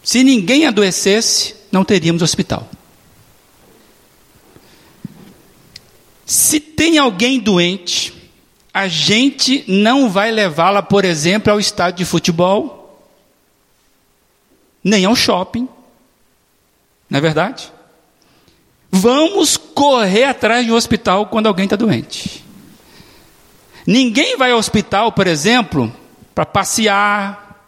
Se 0.01 0.23
ninguém 0.23 0.65
adoecesse, 0.65 1.53
não 1.71 1.85
teríamos 1.85 2.23
hospital. 2.23 2.67
Se 6.33 6.59
tem 6.59 6.97
alguém 6.97 7.39
doente, 7.39 8.11
a 8.73 8.87
gente 8.87 9.63
não 9.67 10.09
vai 10.09 10.31
levá-la, 10.31 10.81
por 10.81 11.05
exemplo, 11.05 11.53
ao 11.53 11.59
estádio 11.59 11.99
de 11.99 12.05
futebol, 12.05 13.07
nem 14.83 15.05
ao 15.05 15.15
shopping. 15.15 15.69
Não 17.07 17.19
é 17.19 17.21
verdade? 17.21 17.71
Vamos 18.91 19.57
correr 19.57 20.23
atrás 20.23 20.65
de 20.65 20.71
um 20.71 20.75
hospital 20.75 21.27
quando 21.27 21.45
alguém 21.45 21.65
está 21.65 21.75
doente. 21.75 22.43
Ninguém 23.85 24.35
vai 24.35 24.49
ao 24.49 24.57
hospital, 24.57 25.11
por 25.11 25.27
exemplo, 25.27 25.93
para 26.33 26.47
passear. 26.47 27.63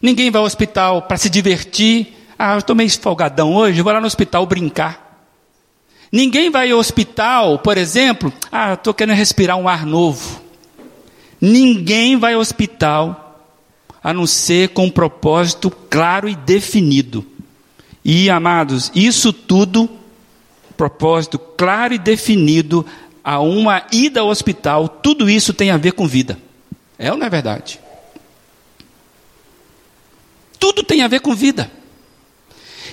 Ninguém 0.00 0.30
vai 0.30 0.38
ao 0.38 0.46
hospital 0.46 1.02
para 1.02 1.16
se 1.16 1.28
divertir. 1.28 2.16
Ah, 2.38 2.52
eu 2.52 2.60
estou 2.60 2.76
meio 2.76 2.88
folgadão 3.00 3.52
hoje, 3.52 3.82
vou 3.82 3.92
lá 3.92 4.00
no 4.00 4.06
hospital 4.06 4.46
brincar. 4.46 5.09
Ninguém 6.12 6.50
vai 6.50 6.70
ao 6.70 6.78
hospital, 6.78 7.58
por 7.60 7.78
exemplo, 7.78 8.32
ah, 8.50 8.74
estou 8.74 8.92
querendo 8.92 9.16
respirar 9.16 9.56
um 9.56 9.68
ar 9.68 9.86
novo. 9.86 10.40
Ninguém 11.40 12.16
vai 12.16 12.34
ao 12.34 12.40
hospital 12.40 13.48
a 14.02 14.12
não 14.12 14.26
ser 14.26 14.70
com 14.70 14.86
um 14.86 14.90
propósito 14.90 15.70
claro 15.70 16.28
e 16.28 16.34
definido. 16.34 17.24
E, 18.04 18.28
amados, 18.28 18.90
isso 18.94 19.32
tudo, 19.32 19.88
propósito 20.76 21.38
claro 21.38 21.94
e 21.94 21.98
definido, 21.98 22.84
a 23.22 23.38
uma 23.40 23.86
ida 23.92 24.20
ao 24.20 24.28
hospital, 24.28 24.88
tudo 24.88 25.28
isso 25.28 25.52
tem 25.52 25.70
a 25.70 25.76
ver 25.76 25.92
com 25.92 26.08
vida. 26.08 26.38
É 26.98 27.12
ou 27.12 27.18
não 27.18 27.26
é 27.26 27.30
verdade? 27.30 27.78
Tudo 30.58 30.82
tem 30.82 31.02
a 31.02 31.08
ver 31.08 31.20
com 31.20 31.34
vida. 31.34 31.70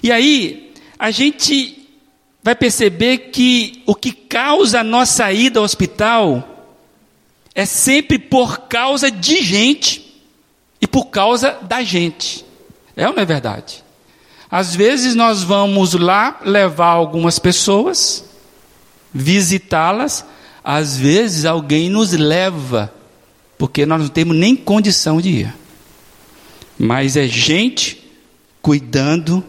E 0.03 0.11
aí, 0.11 0.73
a 0.99 1.09
gente 1.09 1.76
vai 2.47 2.55
perceber 2.55 3.17
que 3.33 3.83
o 3.85 3.93
que 3.93 4.13
causa 4.13 4.79
a 4.79 4.83
nossa 4.83 5.29
ida 5.33 5.59
ao 5.59 5.65
hospital 5.65 6.65
é 7.53 7.65
sempre 7.65 8.17
por 8.17 8.69
causa 8.69 9.11
de 9.11 9.41
gente 9.41 10.17
e 10.79 10.87
por 10.87 11.07
causa 11.07 11.57
da 11.63 11.83
gente. 11.83 12.45
É 12.95 13.05
ou 13.05 13.13
não 13.13 13.21
é 13.21 13.25
verdade? 13.25 13.83
Às 14.49 14.73
vezes 14.73 15.13
nós 15.13 15.43
vamos 15.43 15.91
lá 15.95 16.39
levar 16.41 16.87
algumas 16.87 17.37
pessoas, 17.37 18.23
visitá-las, 19.13 20.23
às 20.63 20.95
vezes 20.95 21.43
alguém 21.43 21.89
nos 21.89 22.13
leva, 22.13 22.93
porque 23.57 23.85
nós 23.85 24.01
não 24.01 24.07
temos 24.07 24.37
nem 24.37 24.55
condição 24.55 25.19
de 25.19 25.29
ir. 25.31 25.53
Mas 26.79 27.17
é 27.17 27.27
gente 27.27 28.09
cuidando 28.61 29.43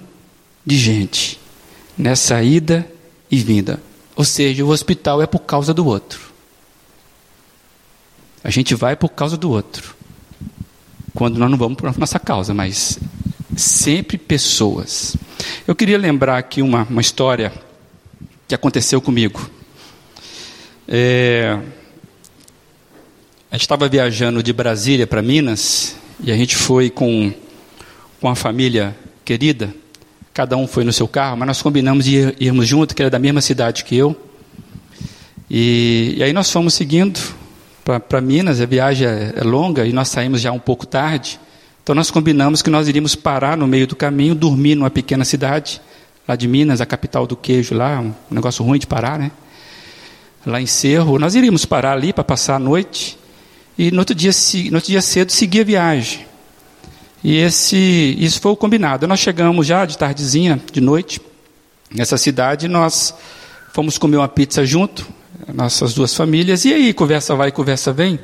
de 0.67 0.77
gente 0.77 1.39
nessa 1.99 2.43
ida 2.43 2.89
e 3.31 3.39
vinda. 3.39 3.81
Ou 4.15 4.25
seja, 4.25 4.65
o 4.65 4.69
hospital 4.69 5.21
é 5.21 5.27
por 5.27 5.41
causa 5.41 5.75
do 5.75 5.85
outro. 5.87 6.21
A 8.43 8.51
gente 8.51 8.75
vai 8.75 8.95
por 8.95 9.11
causa 9.11 9.37
do 9.37 9.51
outro. 9.51 9.97
Quando 11.15 11.39
nós 11.39 11.51
não 11.51 11.59
vamos 11.59 11.77
por 11.77 11.93
nossa 11.99 12.19
causa, 12.19 12.55
mas 12.55 12.99
sempre 13.57 14.17
pessoas. 14.17 15.17
Eu 15.67 15.75
queria 15.75 15.99
lembrar 15.99 16.39
aqui 16.39 16.63
uma, 16.63 16.85
uma 16.85 17.01
história 17.01 17.53
que 18.47 18.55
aconteceu 18.55 19.01
comigo. 19.01 19.51
É, 20.87 21.59
a 23.51 23.57
gente 23.57 23.63
estava 23.63 23.89
viajando 23.89 24.43
de 24.43 24.53
Brasília 24.53 25.07
para 25.07 25.21
Minas 25.21 25.97
e 26.23 26.31
a 26.31 26.37
gente 26.37 26.57
foi 26.57 26.89
com, 26.89 27.33
com 28.21 28.29
a 28.29 28.35
família 28.35 28.97
querida 29.25 29.75
cada 30.39 30.57
um 30.57 30.69
foi 30.69 30.85
no 30.85 30.93
seu 30.93 31.09
carro, 31.09 31.37
mas 31.37 31.49
nós 31.49 31.63
combinamos 31.63 32.05
de 32.05 32.15
ir, 32.15 32.37
irmos 32.39 32.65
junto, 32.65 32.95
que 32.95 33.03
era 33.03 33.11
da 33.11 33.19
mesma 33.19 33.41
cidade 33.41 33.83
que 33.83 33.97
eu. 33.97 34.15
E, 35.51 36.15
e 36.17 36.23
aí 36.23 36.33
nós 36.33 36.49
fomos 36.49 36.75
seguindo 36.75 37.19
para 37.83 38.21
Minas, 38.21 38.61
a 38.61 38.65
viagem 38.65 39.05
é, 39.05 39.33
é 39.35 39.43
longa 39.43 39.85
e 39.85 39.93
nós 39.93 40.07
saímos 40.07 40.41
já 40.41 40.53
um 40.53 40.59
pouco 40.61 40.87
tarde. 40.87 41.41
Então 41.83 41.93
nós 41.93 42.13
combinamos 42.13 42.63
que 42.63 42.71
nós 42.71 42.87
iríamos 42.87 43.17
parar 43.17 43.57
no 43.57 43.67
meio 43.67 43.85
do 43.85 43.97
caminho, 43.97 44.33
dormir 44.33 44.77
numa 44.77 44.91
pequena 44.91 45.25
cidade, 45.25 45.81
lá 46.29 46.37
de 46.37 46.47
Minas, 46.47 46.81
a 46.81 46.87
capital 46.87 47.27
do 47.27 47.35
queijo 47.35 47.75
lá, 47.75 47.99
um 47.99 48.15
negócio 48.31 48.65
ruim 48.65 48.79
de 48.79 48.87
parar, 48.87 49.19
né? 49.19 49.33
lá 50.47 50.61
em 50.61 50.67
Cerro. 50.67 51.19
Nós 51.19 51.35
iríamos 51.35 51.65
parar 51.65 51.95
ali 51.95 52.13
para 52.13 52.23
passar 52.23 52.55
a 52.55 52.61
noite 52.61 53.19
e 53.77 53.91
no 53.91 53.99
outro 53.99 54.15
dia, 54.15 54.31
no 54.71 54.77
outro 54.77 54.89
dia 54.89 55.03
cedo 55.03 55.33
seguir 55.33 55.63
a 55.63 55.65
viagem. 55.65 56.29
E 57.23 57.37
esse, 57.37 58.17
isso 58.19 58.41
foi 58.41 58.53
o 58.53 58.57
combinado. 58.57 59.07
Nós 59.07 59.21
chegamos 59.21 59.67
já 59.67 59.85
de 59.85 59.99
tardezinha, 59.99 60.61
de 60.73 60.81
noite, 60.81 61.21
nessa 61.93 62.17
cidade, 62.17 62.69
nós 62.69 63.15
fomos 63.73 63.99
comer 63.99 64.19
uma 64.19 64.29
pizza 64.29 64.65
junto, 64.65 65.07
nossas 65.53 65.95
duas 65.95 66.15
famílias, 66.15 66.65
e 66.65 66.73
aí, 66.73 66.93
conversa 66.93 67.35
vai, 67.35 67.51
conversa 67.51 67.93
vem. 67.93 68.19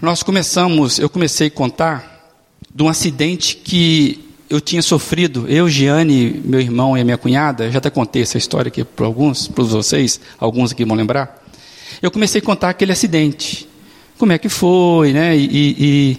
Nós 0.00 0.22
começamos, 0.22 0.98
eu 0.98 1.08
comecei 1.08 1.48
a 1.48 1.50
contar 1.50 2.36
de 2.72 2.82
um 2.82 2.88
acidente 2.88 3.56
que 3.56 4.24
eu 4.48 4.60
tinha 4.60 4.80
sofrido, 4.80 5.46
eu, 5.48 5.68
Giane, 5.68 6.40
meu 6.44 6.60
irmão 6.60 6.96
e 6.96 7.00
a 7.00 7.04
minha 7.04 7.18
cunhada, 7.18 7.70
já 7.70 7.78
até 7.78 7.90
contei 7.90 8.22
essa 8.22 8.38
história 8.38 8.68
aqui 8.68 8.84
para 8.84 9.04
alguns, 9.04 9.48
para 9.48 9.64
vocês, 9.64 10.20
alguns 10.38 10.72
aqui 10.72 10.84
vão 10.84 10.96
lembrar. 10.96 11.44
Eu 12.00 12.10
comecei 12.10 12.40
a 12.40 12.44
contar 12.44 12.70
aquele 12.70 12.92
acidente, 12.92 13.68
como 14.16 14.32
é 14.32 14.38
que 14.38 14.48
foi, 14.48 15.12
né? 15.12 15.36
E, 15.36 15.48
e, 15.52 16.18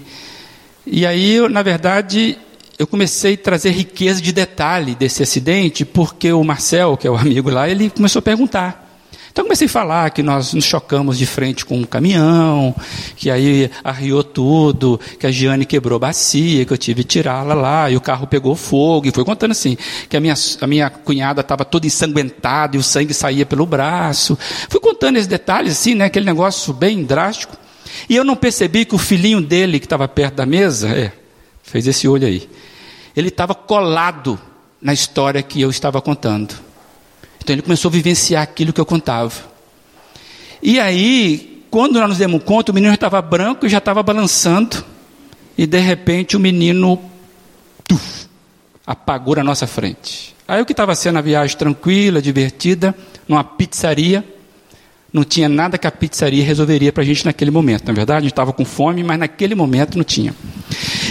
e 0.91 1.05
aí, 1.05 1.35
eu, 1.35 1.49
na 1.49 1.61
verdade, 1.61 2.37
eu 2.77 2.87
comecei 2.87 3.33
a 3.33 3.37
trazer 3.37 3.71
riqueza 3.71 4.21
de 4.21 4.31
detalhe 4.31 4.95
desse 4.95 5.21
acidente, 5.21 5.83
porque 5.83 6.31
o 6.31 6.43
Marcel, 6.43 6.95
que 6.97 7.07
é 7.07 7.11
o 7.11 7.15
amigo 7.15 7.49
lá, 7.49 7.69
ele 7.69 7.89
começou 7.89 8.19
a 8.19 8.23
perguntar. 8.23 8.89
Então 9.31 9.45
comecei 9.45 9.67
a 9.67 9.69
falar 9.69 10.09
que 10.09 10.23
nós 10.23 10.53
nos 10.53 10.65
chocamos 10.65 11.17
de 11.17 11.25
frente 11.25 11.65
com 11.65 11.77
um 11.77 11.83
caminhão, 11.83 12.75
que 13.15 13.29
aí 13.29 13.69
arriou 13.83 14.23
tudo, 14.23 14.99
que 15.19 15.27
a 15.27 15.31
Giane 15.31 15.65
quebrou 15.65 15.97
a 15.97 15.99
bacia, 15.99 16.65
que 16.65 16.73
eu 16.73 16.77
tive 16.77 17.03
que 17.03 17.09
tirá-la 17.09 17.53
lá, 17.53 17.91
e 17.91 17.95
o 17.95 18.01
carro 18.01 18.25
pegou 18.25 18.55
fogo, 18.55 19.07
e 19.07 19.11
foi 19.11 19.23
contando 19.23 19.51
assim, 19.51 19.77
que 20.09 20.17
a 20.17 20.19
minha, 20.19 20.33
a 20.59 20.67
minha 20.67 20.89
cunhada 20.89 21.41
estava 21.41 21.63
toda 21.63 21.85
ensanguentada 21.85 22.75
e 22.75 22.79
o 22.79 22.83
sangue 22.83 23.13
saía 23.13 23.45
pelo 23.45 23.65
braço. 23.65 24.37
Fui 24.67 24.79
contando 24.79 25.17
esses 25.17 25.27
detalhes 25.27 25.73
assim, 25.73 25.95
né, 25.95 26.05
aquele 26.05 26.25
negócio 26.25 26.73
bem 26.73 27.03
drástico. 27.03 27.55
E 28.09 28.15
eu 28.15 28.23
não 28.23 28.35
percebi 28.35 28.85
que 28.85 28.95
o 28.95 28.97
filhinho 28.97 29.41
dele, 29.41 29.79
que 29.79 29.85
estava 29.85 30.07
perto 30.07 30.35
da 30.35 30.45
mesa, 30.45 30.89
é, 30.89 31.11
fez 31.63 31.87
esse 31.87 32.07
olho 32.07 32.27
aí, 32.27 32.49
ele 33.15 33.29
estava 33.29 33.53
colado 33.53 34.39
na 34.81 34.93
história 34.93 35.41
que 35.41 35.61
eu 35.61 35.69
estava 35.69 36.01
contando. 36.01 36.53
Então 37.41 37.53
ele 37.53 37.61
começou 37.61 37.89
a 37.89 37.91
vivenciar 37.91 38.43
aquilo 38.43 38.71
que 38.71 38.79
eu 38.79 38.85
contava. 38.85 39.33
E 40.61 40.79
aí, 40.79 41.63
quando 41.69 41.99
nós 41.99 42.09
nos 42.09 42.17
demos 42.17 42.43
conta, 42.43 42.71
o 42.71 42.75
menino 42.75 42.93
estava 42.93 43.21
branco 43.21 43.65
e 43.65 43.69
já 43.69 43.77
estava 43.77 44.03
balançando. 44.03 44.83
E 45.57 45.65
de 45.65 45.79
repente 45.79 46.37
o 46.37 46.39
menino 46.39 46.99
tuf, 47.87 48.27
apagou 48.85 49.35
na 49.35 49.43
nossa 49.43 49.67
frente. 49.67 50.35
Aí 50.47 50.61
o 50.61 50.65
que 50.65 50.73
estava 50.73 50.95
sendo 50.95 51.19
a 51.19 51.21
viagem 51.21 51.57
tranquila, 51.57 52.21
divertida, 52.21 52.95
numa 53.27 53.43
pizzaria, 53.43 54.23
não 55.11 55.23
tinha 55.23 55.49
nada 55.49 55.77
que 55.77 55.87
a 55.87 55.91
pizzaria 55.91 56.43
resolveria 56.43 56.93
para 56.93 57.03
a 57.03 57.05
gente 57.05 57.25
naquele 57.25 57.51
momento. 57.51 57.87
Na 57.87 57.93
verdade, 57.93 58.19
a 58.19 58.21
gente 58.21 58.31
estava 58.31 58.53
com 58.53 58.63
fome, 58.63 59.03
mas 59.03 59.17
naquele 59.17 59.55
momento 59.55 59.97
não 59.97 60.03
tinha. 60.03 60.33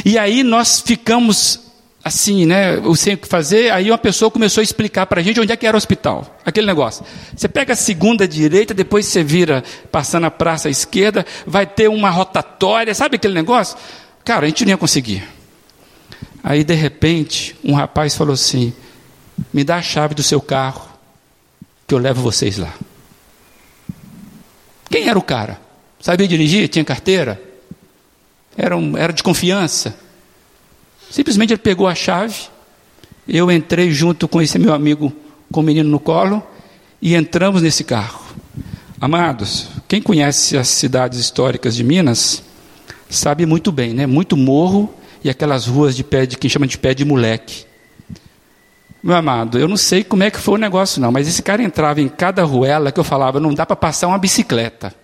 E 0.04 0.16
aí 0.16 0.42
nós 0.42 0.80
ficamos 0.80 1.68
assim, 2.04 2.46
né? 2.46 2.76
Sei 2.96 3.14
o 3.14 3.18
que 3.18 3.28
fazer. 3.28 3.72
Aí 3.72 3.90
uma 3.90 3.98
pessoa 3.98 4.30
começou 4.30 4.60
a 4.60 4.64
explicar 4.64 5.06
para 5.06 5.20
a 5.20 5.24
gente 5.24 5.40
onde 5.40 5.52
é 5.52 5.56
que 5.56 5.66
era 5.66 5.76
o 5.76 5.78
hospital. 5.78 6.38
Aquele 6.44 6.66
negócio. 6.66 7.04
Você 7.36 7.48
pega 7.48 7.72
a 7.72 7.76
segunda 7.76 8.26
direita, 8.26 8.72
depois 8.72 9.06
você 9.06 9.22
vira 9.22 9.62
passando 9.90 10.24
a 10.24 10.30
praça 10.30 10.68
à 10.68 10.70
esquerda, 10.70 11.26
vai 11.46 11.66
ter 11.66 11.88
uma 11.88 12.10
rotatória, 12.10 12.94
sabe 12.94 13.16
aquele 13.16 13.34
negócio? 13.34 13.76
Cara, 14.24 14.46
a 14.46 14.48
gente 14.48 14.64
não 14.64 14.70
ia 14.70 14.76
conseguir. 14.76 15.24
Aí 16.42 16.62
de 16.62 16.74
repente, 16.74 17.56
um 17.64 17.74
rapaz 17.74 18.14
falou 18.14 18.34
assim: 18.34 18.72
"Me 19.52 19.64
dá 19.64 19.76
a 19.76 19.82
chave 19.82 20.14
do 20.14 20.22
seu 20.22 20.40
carro, 20.40 20.88
que 21.86 21.94
eu 21.94 21.98
levo 21.98 22.22
vocês 22.22 22.58
lá". 22.58 22.72
Quem 24.90 25.08
era 25.08 25.18
o 25.18 25.22
cara? 25.22 25.60
Sabia 26.00 26.26
dirigir? 26.26 26.68
Tinha 26.68 26.84
carteira? 26.84 27.40
Era, 28.56 28.76
um, 28.76 28.96
era 28.96 29.12
de 29.12 29.22
confiança? 29.22 29.96
Simplesmente 31.10 31.52
ele 31.52 31.60
pegou 31.60 31.86
a 31.86 31.94
chave, 31.94 32.34
eu 33.26 33.50
entrei 33.50 33.90
junto 33.90 34.28
com 34.28 34.42
esse 34.42 34.58
meu 34.58 34.74
amigo, 34.74 35.12
com 35.50 35.60
o 35.60 35.62
menino 35.62 35.88
no 35.88 36.00
colo, 36.00 36.42
e 37.00 37.14
entramos 37.14 37.62
nesse 37.62 37.84
carro. 37.84 38.26
Amados, 39.00 39.68
quem 39.86 40.02
conhece 40.02 40.56
as 40.56 40.68
cidades 40.68 41.18
históricas 41.18 41.74
de 41.76 41.84
Minas, 41.84 42.42
sabe 43.08 43.46
muito 43.46 43.70
bem, 43.70 43.94
né? 43.94 44.06
Muito 44.06 44.36
morro 44.36 44.92
e 45.22 45.30
aquelas 45.30 45.66
ruas 45.66 45.94
de 45.94 46.02
pé 46.02 46.26
de 46.26 46.36
que 46.36 46.48
chama 46.48 46.66
de 46.66 46.76
pé 46.76 46.94
de 46.94 47.04
moleque. 47.04 47.64
Meu 49.08 49.16
amado, 49.16 49.58
eu 49.58 49.66
não 49.66 49.78
sei 49.78 50.04
como 50.04 50.22
é 50.22 50.30
que 50.30 50.38
foi 50.38 50.56
o 50.56 50.58
negócio 50.58 51.00
não, 51.00 51.10
mas 51.10 51.26
esse 51.26 51.42
cara 51.42 51.62
entrava 51.62 51.98
em 51.98 52.10
cada 52.10 52.44
ruela 52.44 52.92
que 52.92 53.00
eu 53.00 53.04
falava, 53.04 53.40
não 53.40 53.54
dá 53.54 53.64
para 53.64 53.74
passar 53.74 54.06
uma 54.06 54.18
bicicleta. 54.18 54.94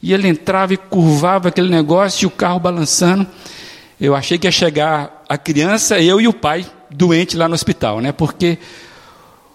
E 0.00 0.12
ele 0.12 0.28
entrava 0.28 0.74
e 0.74 0.76
curvava 0.76 1.48
aquele 1.48 1.68
negócio 1.68 2.22
e 2.22 2.26
o 2.28 2.30
carro 2.30 2.60
balançando. 2.60 3.26
Eu 4.00 4.14
achei 4.14 4.38
que 4.38 4.46
ia 4.46 4.52
chegar 4.52 5.24
a 5.28 5.36
criança, 5.36 5.98
eu 5.98 6.20
e 6.20 6.28
o 6.28 6.32
pai 6.32 6.64
doente 6.88 7.36
lá 7.36 7.48
no 7.48 7.54
hospital, 7.54 8.00
né? 8.00 8.12
Porque 8.12 8.58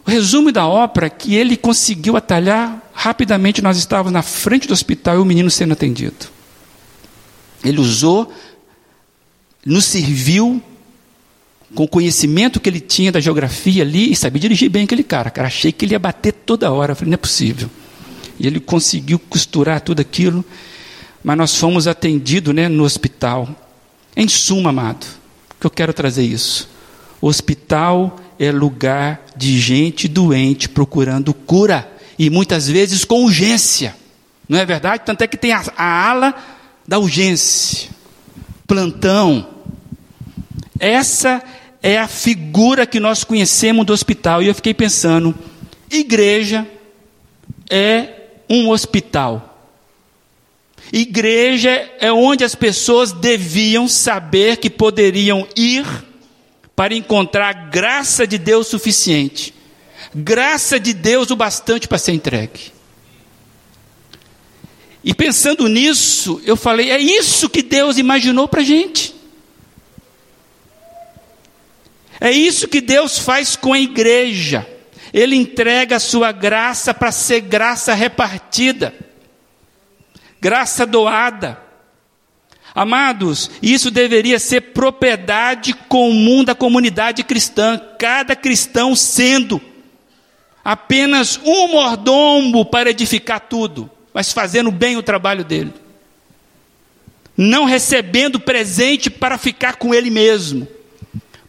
o 0.06 0.12
resumo 0.12 0.52
da 0.52 0.68
ópera 0.68 1.06
é 1.06 1.10
que 1.10 1.34
ele 1.34 1.56
conseguiu 1.56 2.18
atalhar 2.18 2.84
rapidamente. 2.94 3.62
Nós 3.62 3.78
estávamos 3.78 4.12
na 4.12 4.22
frente 4.22 4.68
do 4.68 4.74
hospital 4.74 5.15
e 5.15 5.20
o 5.20 5.24
menino 5.24 5.50
sendo 5.50 5.72
atendido. 5.72 6.28
Ele 7.63 7.80
usou, 7.80 8.34
nos 9.65 9.86
serviu 9.86 10.62
com 11.73 11.84
o 11.84 11.88
conhecimento 11.88 12.60
que 12.60 12.69
ele 12.69 12.80
tinha 12.80 13.12
da 13.12 13.19
geografia 13.19 13.84
ali 13.84 14.12
e 14.12 14.15
sabia 14.15 14.39
dirigir 14.39 14.69
bem 14.69 14.84
aquele 14.84 15.04
cara. 15.04 15.30
Cara, 15.30 15.47
achei 15.47 15.71
que 15.71 15.86
ele 15.86 15.93
ia 15.93 15.99
bater 15.99 16.32
toda 16.32 16.71
hora. 16.71 16.91
Eu 16.91 16.95
falei, 16.95 17.10
não 17.10 17.15
é 17.15 17.17
possível. 17.17 17.69
E 18.39 18.45
ele 18.45 18.60
conseguiu 18.60 19.17
costurar 19.17 19.82
tudo 19.82 19.99
aquilo. 19.99 20.43
Mas 21.23 21.38
nós 21.38 21.56
fomos 21.56 21.88
atendidos 21.88 22.54
né, 22.54 22.67
no 22.69 22.84
hospital. 22.84 23.49
Em 24.15 24.28
suma, 24.28 24.69
amado, 24.69 25.06
que 25.60 25.65
eu 25.65 25.71
quero 25.71 25.93
trazer 25.93 26.23
isso. 26.23 26.69
O 27.19 27.28
hospital 27.28 28.19
é 28.38 28.51
lugar 28.51 29.25
de 29.36 29.60
gente 29.60 30.08
doente 30.08 30.69
procurando 30.69 31.34
cura. 31.34 31.91
E 32.17 32.30
muitas 32.30 32.67
vezes 32.67 33.04
com 33.04 33.23
urgência. 33.23 33.95
Não 34.47 34.60
é 34.60 34.65
verdade? 34.65 35.04
Tanto 35.06 35.23
é 35.23 35.28
que 35.28 35.36
tem 35.36 35.51
a, 35.51 35.63
a 35.75 36.10
ala 36.10 36.36
da 36.88 36.99
urgência. 36.99 37.89
Plantão. 38.67 39.55
Essa 40.80 41.44
é 41.82 41.98
a 41.98 42.08
figura 42.08 42.86
que 42.86 43.00
nós 43.00 43.24
conhecemos 43.24 43.86
do 43.86 43.94
hospital. 43.94 44.42
E 44.42 44.48
eu 44.48 44.56
fiquei 44.56 44.74
pensando: 44.74 45.36
igreja 45.90 46.68
é 47.70 48.10
um 48.50 48.70
hospital. 48.70 49.52
Igreja 50.92 51.92
é 52.00 52.12
onde 52.12 52.44
as 52.44 52.54
pessoas 52.54 53.12
deviam 53.12 53.88
saber 53.88 54.58
que 54.58 54.70
poderiam 54.70 55.48
ir 55.56 55.86
para 56.76 56.94
encontrar 56.94 57.70
graça 57.70 58.28
de 58.28 58.38
Deus 58.38 58.68
suficiente. 58.68 59.54
Graça 60.14 60.80
de 60.80 60.94
Deus 60.94 61.32
o 61.32 61.36
bastante 61.36 61.88
para 61.88 61.98
ser 61.98 62.12
entregue. 62.12 62.74
E 65.04 65.14
pensando 65.14 65.68
nisso, 65.68 66.42
eu 66.46 66.56
falei: 66.56 66.92
é 66.92 67.00
isso 67.00 67.50
que 67.50 67.62
Deus 67.62 67.98
imaginou 67.98 68.48
para 68.48 68.62
a 68.62 68.66
gente. 68.66 69.14
É 72.19 72.32
isso 72.32 72.67
que 72.67 72.82
Deus 72.82 73.19
faz 73.19 73.56
com 73.56 73.73
a 73.73 73.80
igreja. 73.80 74.67
Ele 75.13 75.36
entrega 75.36 75.95
a 75.95 75.99
sua 75.99 76.32
graça 76.32 76.93
para 76.93 77.12
ser 77.12 77.41
graça 77.41 77.93
repartida 77.93 78.93
graça 80.45 80.86
doada. 80.86 81.60
Amados, 82.75 83.49
isso 83.63 83.89
deveria 83.89 84.38
ser 84.38 84.62
propriedade 84.62 85.73
comum 85.73 86.43
da 86.43 86.54
comunidade 86.54 87.23
cristã, 87.23 87.82
cada 87.97 88.36
cristão 88.36 88.95
sendo 88.95 89.59
apenas 90.63 91.39
um 91.43 91.70
mordomo 91.70 92.63
para 92.63 92.91
edificar 92.91 93.39
tudo, 93.39 93.89
mas 94.13 94.32
fazendo 94.32 94.70
bem 94.70 94.97
o 94.97 95.01
trabalho 95.01 95.43
dele. 95.43 95.74
Não 97.36 97.66
recebendo 97.66 98.39
presente 98.39 99.09
para 99.09 99.39
ficar 99.39 99.78
com 99.78 99.95
ele 99.95 100.11
mesmo, 100.11 100.68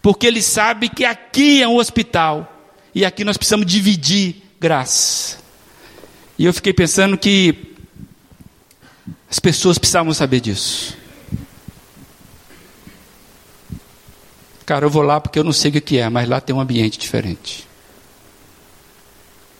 porque 0.06 0.24
ele 0.24 0.40
sabe 0.40 0.88
que 0.88 1.04
aqui 1.04 1.60
é 1.60 1.66
um 1.66 1.78
hospital 1.78 2.70
e 2.94 3.04
aqui 3.04 3.24
nós 3.24 3.36
precisamos 3.36 3.66
dividir 3.66 4.36
graça. 4.60 5.38
E 6.38 6.44
eu 6.44 6.54
fiquei 6.54 6.72
pensando 6.72 7.18
que 7.18 7.74
as 9.28 9.40
pessoas 9.40 9.78
precisavam 9.78 10.14
saber 10.14 10.38
disso. 10.38 10.96
Cara, 14.64 14.86
eu 14.86 14.90
vou 14.90 15.02
lá 15.02 15.20
porque 15.20 15.40
eu 15.40 15.42
não 15.42 15.52
sei 15.52 15.72
o 15.72 15.82
que 15.82 15.98
é, 15.98 16.08
mas 16.08 16.28
lá 16.28 16.40
tem 16.40 16.54
um 16.54 16.60
ambiente 16.60 17.00
diferente. 17.00 17.66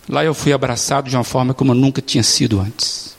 Lá 0.08 0.24
eu 0.24 0.32
fui 0.32 0.52
abraçado 0.52 1.10
de 1.10 1.16
uma 1.16 1.24
forma 1.24 1.54
como 1.54 1.72
eu 1.72 1.76
nunca 1.76 2.00
tinha 2.00 2.22
sido 2.22 2.60
antes. 2.60 3.16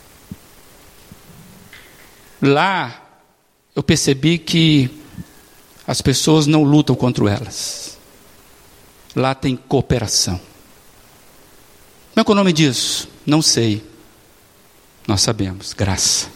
Lá 2.41 3.03
eu 3.75 3.84
percebi 3.84 4.38
que 4.38 4.89
as 5.88 6.01
pessoas 6.01 6.45
não 6.45 6.63
lutam 6.63 6.95
contra 6.95 7.29
elas. 7.29 7.97
Lá 9.15 9.33
tem 9.33 9.55
cooperação. 9.55 10.39
Como 12.13 12.21
é 12.21 12.23
que 12.23 12.31
é 12.31 12.33
o 12.33 12.35
nome 12.35 12.51
disso? 12.51 13.07
Não 13.25 13.41
sei. 13.41 13.81
Nós 15.07 15.21
sabemos. 15.21 15.73
Graça. 15.73 16.27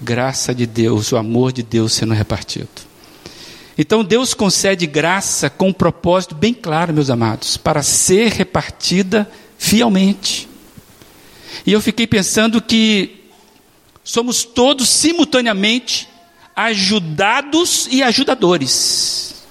Graça 0.00 0.54
de 0.54 0.66
Deus, 0.66 1.10
o 1.10 1.16
amor 1.16 1.52
de 1.52 1.62
Deus 1.62 1.94
sendo 1.94 2.14
repartido. 2.14 2.68
Então 3.76 4.04
Deus 4.04 4.34
concede 4.34 4.86
graça 4.86 5.50
com 5.50 5.70
um 5.70 5.72
propósito 5.72 6.34
bem 6.34 6.54
claro, 6.54 6.94
meus 6.94 7.10
amados, 7.10 7.56
para 7.56 7.82
ser 7.82 8.30
repartida 8.30 9.28
fielmente. 9.58 10.48
E 11.66 11.72
eu 11.72 11.80
fiquei 11.80 12.06
pensando 12.06 12.62
que 12.62 13.24
somos 14.04 14.44
todos 14.44 14.88
simultaneamente 14.88 16.08
ajudados 16.54 17.88
e 17.90 18.02
ajudadores 18.02 19.44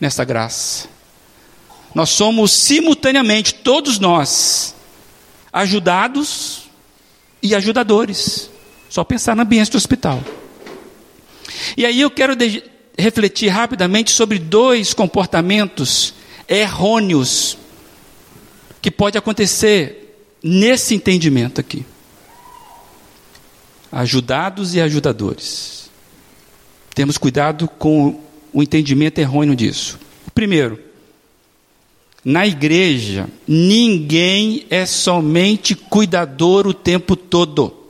nessa 0.00 0.24
graça. 0.24 0.88
Nós 1.94 2.10
somos 2.10 2.52
simultaneamente, 2.52 3.54
todos 3.54 3.98
nós, 3.98 4.74
ajudados 5.52 6.70
e 7.42 7.54
ajudadores. 7.54 8.50
Só 8.88 9.04
pensar 9.04 9.36
no 9.36 9.42
ambiente 9.42 9.70
do 9.70 9.76
hospital. 9.76 10.22
E 11.76 11.84
aí 11.84 12.00
eu 12.00 12.10
quero 12.10 12.34
refletir 12.96 13.48
rapidamente 13.48 14.10
sobre 14.10 14.38
dois 14.38 14.94
comportamentos 14.94 16.14
errôneos 16.48 17.56
que 18.80 18.90
pode 18.90 19.18
acontecer 19.18 20.16
nesse 20.42 20.94
entendimento 20.94 21.60
aqui. 21.60 21.84
Ajudados 23.92 24.74
e 24.74 24.80
ajudadores. 24.80 25.90
Temos 26.94 27.18
cuidado 27.18 27.68
com 27.68 28.20
o 28.52 28.62
entendimento 28.62 29.18
errôneo 29.18 29.56
disso. 29.56 29.98
Primeiro, 30.34 30.78
na 32.24 32.46
igreja, 32.46 33.28
ninguém 33.48 34.66
é 34.68 34.84
somente 34.84 35.74
cuidador 35.74 36.66
o 36.66 36.74
tempo 36.74 37.16
todo. 37.16 37.80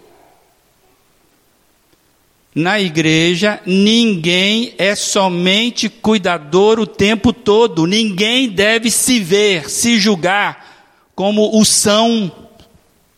Na 2.55 2.81
igreja, 2.81 3.61
ninguém 3.65 4.75
é 4.77 4.95
somente 4.95 5.89
cuidador 5.89 6.81
o 6.81 6.87
tempo 6.87 7.33
todo. 7.33 7.87
Ninguém 7.87 8.49
deve 8.49 8.91
se 8.91 9.21
ver, 9.21 9.71
se 9.71 9.99
julgar 9.99 10.89
como 11.15 11.59
o 11.59 11.65
são 11.65 12.31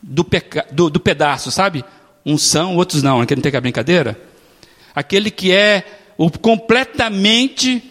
do, 0.01 0.25
do, 0.71 0.89
do 0.89 0.99
pedaço, 0.99 1.51
sabe? 1.51 1.83
Uns 2.25 2.43
são, 2.43 2.75
outros 2.77 3.03
não. 3.03 3.19
Não 3.19 3.25
querem 3.25 3.41
ter 3.41 3.51
que 3.51 3.57
a 3.57 3.61
brincadeira? 3.61 4.19
Aquele 4.95 5.29
que 5.29 5.51
é 5.51 5.83
o 6.17 6.29
completamente 6.29 7.83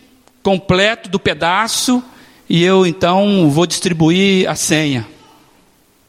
completo 0.43 1.09
do 1.09 1.19
pedaço 1.19 2.03
e 2.49 2.63
eu 2.63 2.87
então 2.87 3.49
vou 3.51 3.67
distribuir 3.67 4.49
a 4.49 4.55
senha. 4.55 5.07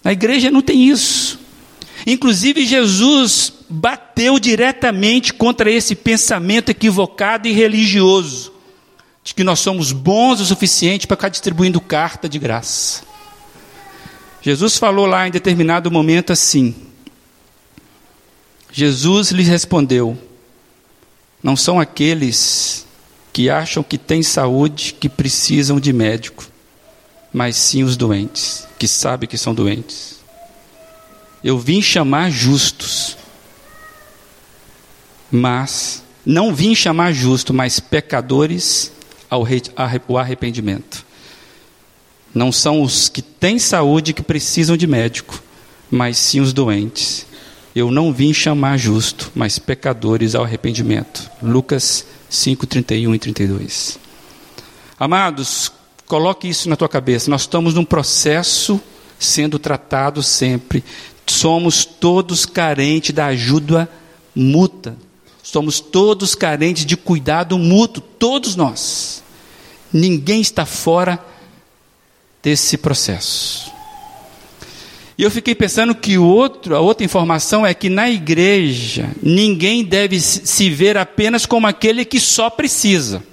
Na 0.04 0.12
igreja 0.12 0.52
não 0.52 0.62
tem 0.62 0.90
isso. 0.90 1.40
Inclusive, 2.06 2.66
Jesus 2.66 3.54
bateu 3.70 4.38
diretamente 4.38 5.34
contra 5.34 5.72
esse 5.72 5.96
pensamento 5.96 6.70
equivocado 6.70 7.48
e 7.48 7.54
religioso, 7.54 8.52
de 9.24 9.34
que 9.34 9.44
nós 9.44 9.60
somos 9.60 9.94
bons 9.94 10.42
o 10.42 10.46
suficiente 10.46 11.08
para 11.08 11.16
ficar 11.16 11.30
distribuindo 11.30 11.80
carta 11.80 12.28
de 12.28 12.38
graça. 12.38 13.04
Jesus 14.42 14.78
falou 14.78 15.06
lá 15.06 15.26
em 15.26 15.32
determinado 15.32 15.90
momento 15.90 16.34
assim: 16.34 16.76
Jesus 18.76 19.30
lhe 19.30 19.44
respondeu: 19.44 20.18
Não 21.44 21.56
são 21.56 21.80
aqueles 21.80 22.88
que 23.32 23.48
acham 23.48 23.84
que 23.84 24.00
têm 24.00 24.24
saúde 24.24 24.96
que 25.00 25.08
precisam 25.08 25.80
de 25.80 25.94
médico, 25.94 26.44
mas 27.32 27.56
sim 27.56 27.84
os 27.84 27.96
doentes, 27.96 28.68
que 28.80 28.88
sabem 28.88 29.30
que 29.30 29.38
são 29.38 29.54
doentes. 29.54 30.20
Eu 31.44 31.60
vim 31.60 31.84
chamar 31.84 32.32
justos, 32.32 33.16
mas 35.32 36.04
não 36.26 36.56
vim 36.56 36.74
chamar 36.74 37.12
justo, 37.12 37.54
mas 37.54 37.80
pecadores 37.80 38.92
ao 39.30 39.46
arrependimento. 40.18 41.06
Não 42.34 42.52
são 42.52 42.82
os 42.82 43.08
que 43.08 43.22
têm 43.22 43.60
saúde 43.60 44.14
que 44.14 44.24
precisam 44.24 44.76
de 44.76 44.88
médico, 44.88 45.40
mas 45.92 46.18
sim 46.18 46.40
os 46.40 46.52
doentes. 46.54 47.28
Eu 47.76 47.90
não 47.90 48.14
vim 48.14 48.34
chamar 48.34 48.78
justo, 48.78 49.32
mas 49.34 49.58
pecadores 49.58 50.36
ao 50.36 50.44
arrependimento. 50.44 51.30
Lucas 51.42 52.06
5, 52.30 52.68
31 52.68 53.16
e 53.16 53.20
32. 53.20 54.00
Amados, 55.00 55.72
coloque 56.06 56.48
isso 56.48 56.70
na 56.70 56.76
tua 56.76 56.90
cabeça. 56.90 57.30
Nós 57.30 57.42
estamos 57.42 57.74
num 57.74 57.86
processo 57.86 58.80
sendo 59.18 59.58
tratado 59.58 60.22
sempre 60.22 60.84
Somos 61.26 61.86
todos 61.86 62.46
carentes 62.46 63.14
da 63.14 63.28
ajuda 63.28 63.90
mútua. 64.36 64.96
Somos 65.42 65.80
todos 65.80 66.36
carentes 66.36 66.86
de 66.86 66.96
cuidado 66.96 67.58
mútuo, 67.58 68.02
todos 68.02 68.56
nós. 68.56 69.24
Ninguém 69.92 70.42
está 70.42 70.66
fora 70.66 71.24
desse 72.42 72.78
processo. 72.78 73.72
E 75.18 75.24
eu 75.24 75.30
fiquei 75.30 75.54
pensando 75.54 75.94
que 75.94 76.18
outro, 76.18 76.76
a 76.76 76.80
outra 76.80 77.06
informação 77.06 77.66
é 77.66 77.74
que 77.74 77.90
na 77.90 78.10
igreja 78.10 79.12
ninguém 79.22 79.84
deve 79.84 80.20
se 80.20 80.70
ver 80.70 80.98
apenas 80.98 81.46
como 81.46 81.68
aquele 81.68 82.04
que 82.04 82.20
só 82.20 82.50
precisa. 82.50 83.24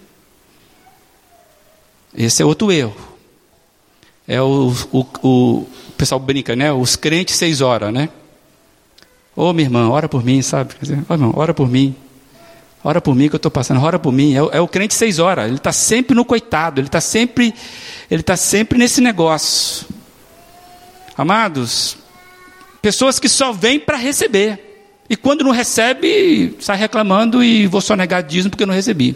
Esse 2.14 2.42
é 2.42 2.44
outro 2.44 2.70
erro. 2.70 2.96
É 4.28 4.40
o, 4.42 4.72
o, 4.92 5.06
o 5.22 5.66
o 5.90 5.92
pessoal 6.00 6.18
brinca, 6.18 6.56
né? 6.56 6.72
Os 6.72 6.96
crentes 6.96 7.36
seis 7.36 7.60
horas, 7.60 7.92
né? 7.92 8.08
Ô 9.36 9.44
oh, 9.44 9.52
minha 9.52 9.66
irmã, 9.66 9.90
ora 9.90 10.08
por 10.08 10.24
mim, 10.24 10.40
sabe? 10.40 10.74
Ô 10.74 11.04
oh, 11.08 11.12
irmão, 11.12 11.32
ora 11.36 11.52
por 11.52 11.68
mim. 11.68 11.94
Ora 12.82 13.00
por 13.00 13.14
mim 13.14 13.28
que 13.28 13.34
eu 13.34 13.38
estou 13.38 13.50
passando, 13.50 13.82
ora 13.82 13.98
por 13.98 14.12
mim. 14.12 14.34
É, 14.34 14.38
é, 14.38 14.60
o 14.60 14.68
crente 14.68 14.94
seis 14.94 15.18
horas. 15.18 15.46
Ele 15.46 15.56
está 15.56 15.72
sempre 15.72 16.14
no 16.14 16.24
coitado, 16.24 16.80
ele 16.80 16.88
está 16.88 17.00
sempre, 17.00 17.54
ele 18.10 18.22
está 18.22 18.36
sempre 18.36 18.78
nesse 18.78 19.00
negócio. 19.00 19.86
Amados, 21.20 21.98
pessoas 22.80 23.18
que 23.18 23.28
só 23.28 23.52
vêm 23.52 23.78
para 23.78 23.98
receber. 23.98 24.96
E 25.06 25.14
quando 25.14 25.44
não 25.44 25.50
recebe, 25.50 26.56
sai 26.60 26.78
reclamando 26.78 27.44
e 27.44 27.66
vou 27.66 27.82
só 27.82 27.94
negar 27.94 28.22
dízimo 28.22 28.48
porque 28.48 28.64
não 28.64 28.72
recebi. 28.72 29.14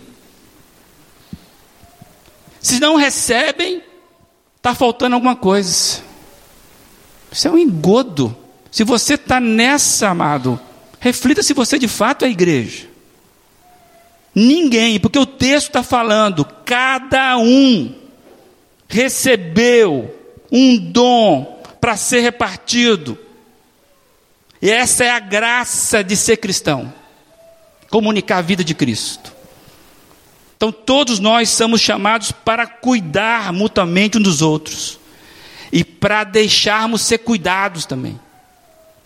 Se 2.60 2.78
não 2.78 2.96
recebem, 2.96 3.82
está 4.58 4.74
faltando 4.74 5.14
alguma 5.14 5.34
coisa. 5.34 6.02
Isso 7.32 7.48
é 7.48 7.50
um 7.50 7.56
engodo. 7.56 8.36
Se 8.70 8.84
você 8.84 9.14
está 9.14 9.40
nessa, 9.40 10.10
amado, 10.10 10.60
reflita 11.00 11.42
se 11.42 11.54
você 11.54 11.78
de 11.78 11.88
fato 11.88 12.26
é 12.26 12.28
igreja. 12.28 12.86
Ninguém, 14.34 15.00
porque 15.00 15.18
o 15.18 15.24
texto 15.24 15.68
está 15.68 15.82
falando, 15.82 16.44
cada 16.66 17.38
um 17.38 17.94
recebeu 18.90 20.14
um 20.52 20.76
dom 20.76 21.53
para 21.84 21.98
ser 21.98 22.20
repartido. 22.20 23.18
E 24.62 24.70
essa 24.70 25.04
é 25.04 25.10
a 25.10 25.20
graça 25.20 26.02
de 26.02 26.16
ser 26.16 26.38
cristão 26.38 26.90
comunicar 27.90 28.38
a 28.38 28.40
vida 28.40 28.64
de 28.64 28.74
Cristo. 28.74 29.30
Então, 30.56 30.72
todos 30.72 31.18
nós 31.18 31.50
somos 31.50 31.82
chamados 31.82 32.32
para 32.32 32.66
cuidar 32.66 33.52
mutuamente 33.52 34.16
uns 34.16 34.22
dos 34.22 34.40
outros 34.40 34.98
e 35.70 35.84
para 35.84 36.24
deixarmos 36.24 37.02
ser 37.02 37.18
cuidados 37.18 37.84
também. 37.84 38.18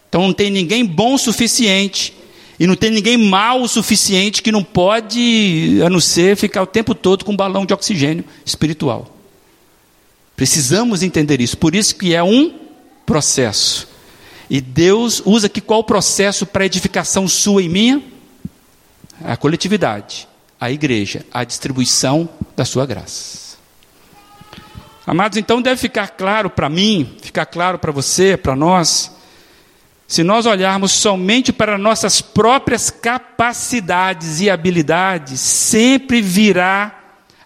Então 0.08 0.22
não 0.22 0.32
tem 0.32 0.48
ninguém 0.48 0.86
bom 0.86 1.14
o 1.14 1.18
suficiente 1.18 2.14
e 2.60 2.64
não 2.64 2.76
tem 2.76 2.92
ninguém 2.92 3.16
mal 3.16 3.60
o 3.60 3.66
suficiente 3.66 4.40
que 4.40 4.52
não 4.52 4.62
pode, 4.62 5.80
a 5.84 5.90
não 5.90 5.98
ser 5.98 6.36
ficar 6.36 6.62
o 6.62 6.66
tempo 6.66 6.94
todo 6.94 7.24
com 7.24 7.32
um 7.32 7.36
balão 7.36 7.66
de 7.66 7.74
oxigênio 7.74 8.24
espiritual. 8.46 9.12
Precisamos 10.36 11.02
entender 11.02 11.40
isso. 11.40 11.58
Por 11.58 11.74
isso 11.74 11.96
que 11.96 12.14
é 12.14 12.22
um 12.22 12.67
processo. 13.08 13.88
E 14.50 14.60
Deus 14.60 15.22
usa 15.24 15.46
aqui 15.46 15.62
qual 15.62 15.82
processo 15.82 16.44
para 16.44 16.66
edificação 16.66 17.26
sua 17.26 17.62
e 17.62 17.68
minha? 17.68 18.02
A 19.24 19.34
coletividade, 19.34 20.28
a 20.60 20.70
igreja, 20.70 21.24
a 21.32 21.42
distribuição 21.42 22.28
da 22.54 22.66
sua 22.66 22.84
graça. 22.84 23.56
Amados, 25.06 25.38
então 25.38 25.62
deve 25.62 25.80
ficar 25.80 26.08
claro 26.08 26.50
para 26.50 26.68
mim, 26.68 27.16
ficar 27.22 27.46
claro 27.46 27.78
para 27.78 27.90
você, 27.90 28.36
para 28.36 28.54
nós, 28.54 29.10
se 30.06 30.22
nós 30.22 30.44
olharmos 30.44 30.92
somente 30.92 31.50
para 31.50 31.78
nossas 31.78 32.20
próprias 32.20 32.90
capacidades 32.90 34.38
e 34.42 34.50
habilidades, 34.50 35.40
sempre 35.40 36.20
virá 36.20 36.94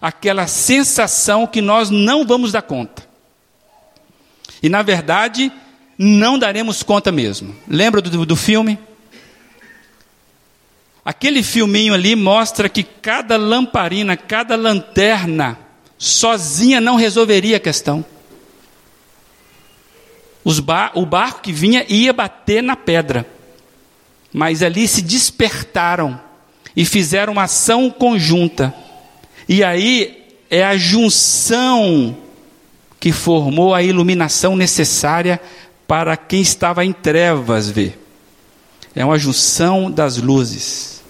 aquela 0.01 0.45
sensação 0.45 1.47
que 1.47 1.61
nós 1.61 1.89
não 1.89 2.27
vamos 2.27 2.51
dar 2.51 2.63
conta. 2.63 3.12
E 4.63 4.69
na 4.69 4.81
verdade, 4.81 5.51
não 5.97 6.39
daremos 6.39 6.81
conta 6.81 7.11
mesmo. 7.11 7.53
Lembra 7.67 8.01
do, 8.01 8.25
do 8.25 8.35
filme? 8.37 8.79
Aquele 11.03 11.43
filminho 11.43 11.93
ali 11.93 12.15
mostra 12.15 12.69
que 12.69 12.81
cada 12.81 13.35
lamparina, 13.35 14.15
cada 14.15 14.55
lanterna, 14.55 15.59
sozinha 15.97 16.79
não 16.79 16.95
resolveria 16.95 17.57
a 17.57 17.59
questão. 17.59 18.05
bar 20.63 20.93
o 20.95 21.05
barco 21.05 21.41
que 21.41 21.51
vinha 21.51 21.85
ia 21.89 22.13
bater 22.13 22.63
na 22.63 22.77
pedra. 22.77 23.27
Mas 24.31 24.63
ali 24.63 24.87
se 24.87 25.01
despertaram 25.01 26.19
e 26.73 26.85
fizeram 26.85 27.33
uma 27.33 27.43
ação 27.43 27.91
conjunta. 27.91 28.73
E 29.47 29.61
aí 29.61 30.25
é 30.49 30.63
a 30.63 30.77
junção 30.77 32.22
que 33.03 33.11
formou 33.11 33.75
a 33.75 33.83
iluminação 33.83 34.55
necessária 34.55 35.41
para 35.85 36.15
quem 36.15 36.39
estava 36.39 36.85
em 36.85 36.93
trevas 36.93 37.69
ver. 37.69 38.01
É 38.95 39.03
uma 39.03 39.19
junção 39.19 39.91
das 39.91 40.15
luzes. 40.15 41.03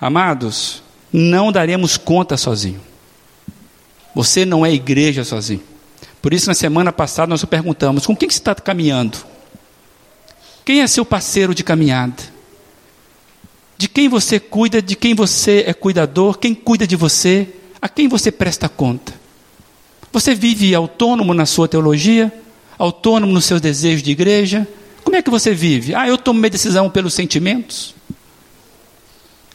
Amados, 0.00 0.84
não 1.12 1.50
daremos 1.50 1.96
conta 1.96 2.36
sozinho. 2.36 2.80
Você 4.14 4.44
não 4.44 4.64
é 4.64 4.72
igreja 4.72 5.24
sozinho. 5.24 5.64
Por 6.22 6.32
isso, 6.32 6.46
na 6.46 6.54
semana 6.54 6.92
passada, 6.92 7.26
nós 7.26 7.44
perguntamos: 7.44 8.06
com 8.06 8.14
quem 8.14 8.30
você 8.30 8.38
está 8.38 8.54
caminhando? 8.54 9.18
Quem 10.64 10.80
é 10.80 10.86
seu 10.86 11.04
parceiro 11.04 11.56
de 11.56 11.64
caminhada? 11.64 12.22
De 13.76 13.88
quem 13.88 14.08
você 14.08 14.38
cuida, 14.38 14.80
de 14.80 14.94
quem 14.94 15.12
você 15.12 15.64
é 15.66 15.74
cuidador, 15.74 16.38
quem 16.38 16.54
cuida 16.54 16.86
de 16.86 16.94
você, 16.94 17.48
a 17.82 17.88
quem 17.88 18.06
você 18.06 18.30
presta 18.30 18.68
conta? 18.68 19.19
Você 20.12 20.34
vive 20.34 20.74
autônomo 20.74 21.32
na 21.32 21.46
sua 21.46 21.68
teologia? 21.68 22.32
Autônomo 22.78 23.32
nos 23.32 23.44
seus 23.44 23.60
desejos 23.60 24.02
de 24.02 24.10
igreja? 24.10 24.66
Como 25.04 25.16
é 25.16 25.22
que 25.22 25.30
você 25.30 25.54
vive? 25.54 25.94
Ah, 25.94 26.08
eu 26.08 26.18
tomo 26.18 26.40
minha 26.40 26.50
decisão 26.50 26.90
pelos 26.90 27.14
sentimentos? 27.14 27.94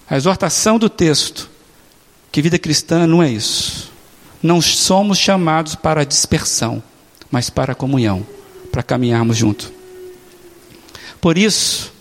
A 0.10 0.16
exortação 0.16 0.78
do 0.78 0.90
texto, 0.90 1.50
que 2.32 2.42
vida 2.42 2.60
cristã 2.60 3.08
não 3.08 3.22
é 3.22 3.30
isso. 3.30 3.92
Não 4.42 4.62
somos 4.62 5.18
chamados 5.18 5.76
para 5.76 6.02
a 6.02 6.06
dispersão, 6.06 6.82
mas 7.32 7.50
para 7.50 7.72
a 7.72 7.76
comunhão, 7.76 8.26
para 8.72 8.84
caminharmos 8.84 9.36
junto. 9.36 9.74
Por 11.20 11.38
isso, 11.38 11.92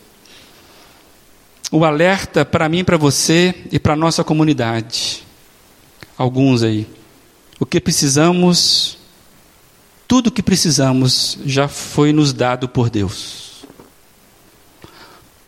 o 1.73 1.85
alerta 1.85 2.45
para 2.45 2.69
mim, 2.69 2.85
para 2.85 2.97
você 2.97 3.55
e 3.73 3.79
para 3.79 3.95
a 3.95 3.97
nossa 3.97 4.23
comunidade. 4.23 5.25
Alguns 6.17 6.63
aí. 6.63 6.87
O 7.65 7.67
que 7.67 7.81
precisamos, 7.81 8.99
tudo 10.07 10.27
o 10.27 10.31
que 10.31 10.43
precisamos 10.43 11.39
já 11.47 11.67
foi 11.67 12.13
nos 12.13 12.31
dado 12.31 12.69
por 12.69 12.91
Deus. 12.91 13.65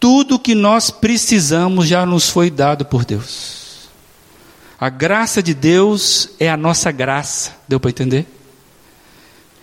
Tudo 0.00 0.36
o 0.36 0.38
que 0.38 0.54
nós 0.54 0.90
precisamos 0.90 1.86
já 1.86 2.06
nos 2.06 2.30
foi 2.30 2.50
dado 2.50 2.86
por 2.86 3.04
Deus. 3.04 3.90
A 4.80 4.88
graça 4.88 5.42
de 5.42 5.52
Deus 5.52 6.30
é 6.40 6.48
a 6.48 6.56
nossa 6.56 6.90
graça, 6.90 7.54
deu 7.68 7.78
para 7.78 7.90
entender? 7.90 8.26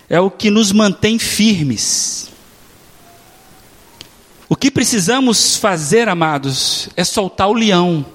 É 0.08 0.20
o 0.20 0.30
que 0.30 0.52
nos 0.52 0.72
mantém 0.72 1.18
firmes. 1.18 2.30
O 4.48 4.56
que 4.56 4.70
precisamos 4.70 5.58
fazer, 5.58 6.08
amados, 6.08 6.88
é 6.96 7.04
soltar 7.04 7.50
o 7.50 7.54
leão, 7.54 8.06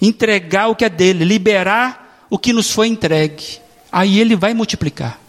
entregar 0.00 0.66
o 0.66 0.74
que 0.74 0.84
é 0.84 0.90
dele, 0.90 1.24
liberar 1.24 2.01
o 2.32 2.38
que 2.38 2.50
nos 2.50 2.70
foi 2.70 2.88
entregue. 2.88 3.60
Aí 3.92 4.18
ele 4.18 4.34
vai 4.34 4.54
multiplicar. 4.54 5.20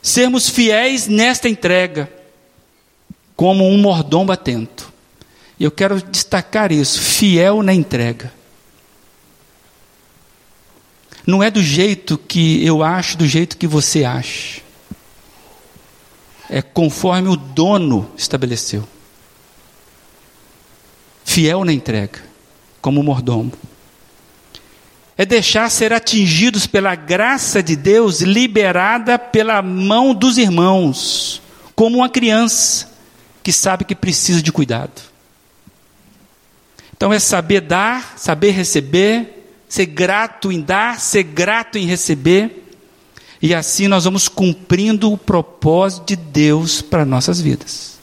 Sermos 0.00 0.48
fiéis 0.48 1.06
nesta 1.06 1.46
entrega, 1.46 2.10
como 3.36 3.68
um 3.68 3.76
mordomo 3.76 4.32
atento. 4.32 4.90
E 5.58 5.64
eu 5.64 5.70
quero 5.70 6.00
destacar 6.00 6.72
isso: 6.72 6.98
fiel 6.98 7.62
na 7.62 7.74
entrega. 7.74 8.32
Não 11.26 11.42
é 11.42 11.50
do 11.50 11.62
jeito 11.62 12.16
que 12.16 12.64
eu 12.64 12.82
acho, 12.82 13.18
do 13.18 13.26
jeito 13.26 13.58
que 13.58 13.66
você 13.66 14.04
acha. 14.04 14.62
É 16.48 16.62
conforme 16.62 17.28
o 17.28 17.36
dono 17.36 18.10
estabeleceu. 18.16 18.88
Fiel 21.26 21.62
na 21.62 21.74
entrega, 21.74 22.24
como 22.80 23.02
mordomo. 23.02 23.52
É 25.20 25.26
deixar 25.26 25.68
ser 25.70 25.92
atingidos 25.92 26.66
pela 26.66 26.94
graça 26.94 27.62
de 27.62 27.76
Deus 27.76 28.22
liberada 28.22 29.18
pela 29.18 29.60
mão 29.60 30.14
dos 30.14 30.38
irmãos, 30.38 31.42
como 31.76 31.98
uma 31.98 32.08
criança 32.08 32.90
que 33.42 33.52
sabe 33.52 33.84
que 33.84 33.94
precisa 33.94 34.40
de 34.40 34.50
cuidado. 34.50 34.98
Então 36.96 37.12
é 37.12 37.18
saber 37.18 37.60
dar, 37.60 38.14
saber 38.16 38.52
receber, 38.52 39.46
ser 39.68 39.84
grato 39.84 40.50
em 40.50 40.62
dar, 40.62 40.98
ser 40.98 41.24
grato 41.24 41.76
em 41.76 41.84
receber, 41.84 42.66
e 43.42 43.54
assim 43.54 43.88
nós 43.88 44.04
vamos 44.04 44.26
cumprindo 44.26 45.12
o 45.12 45.18
propósito 45.18 46.06
de 46.06 46.16
Deus 46.16 46.80
para 46.80 47.04
nossas 47.04 47.42
vidas. 47.42 47.98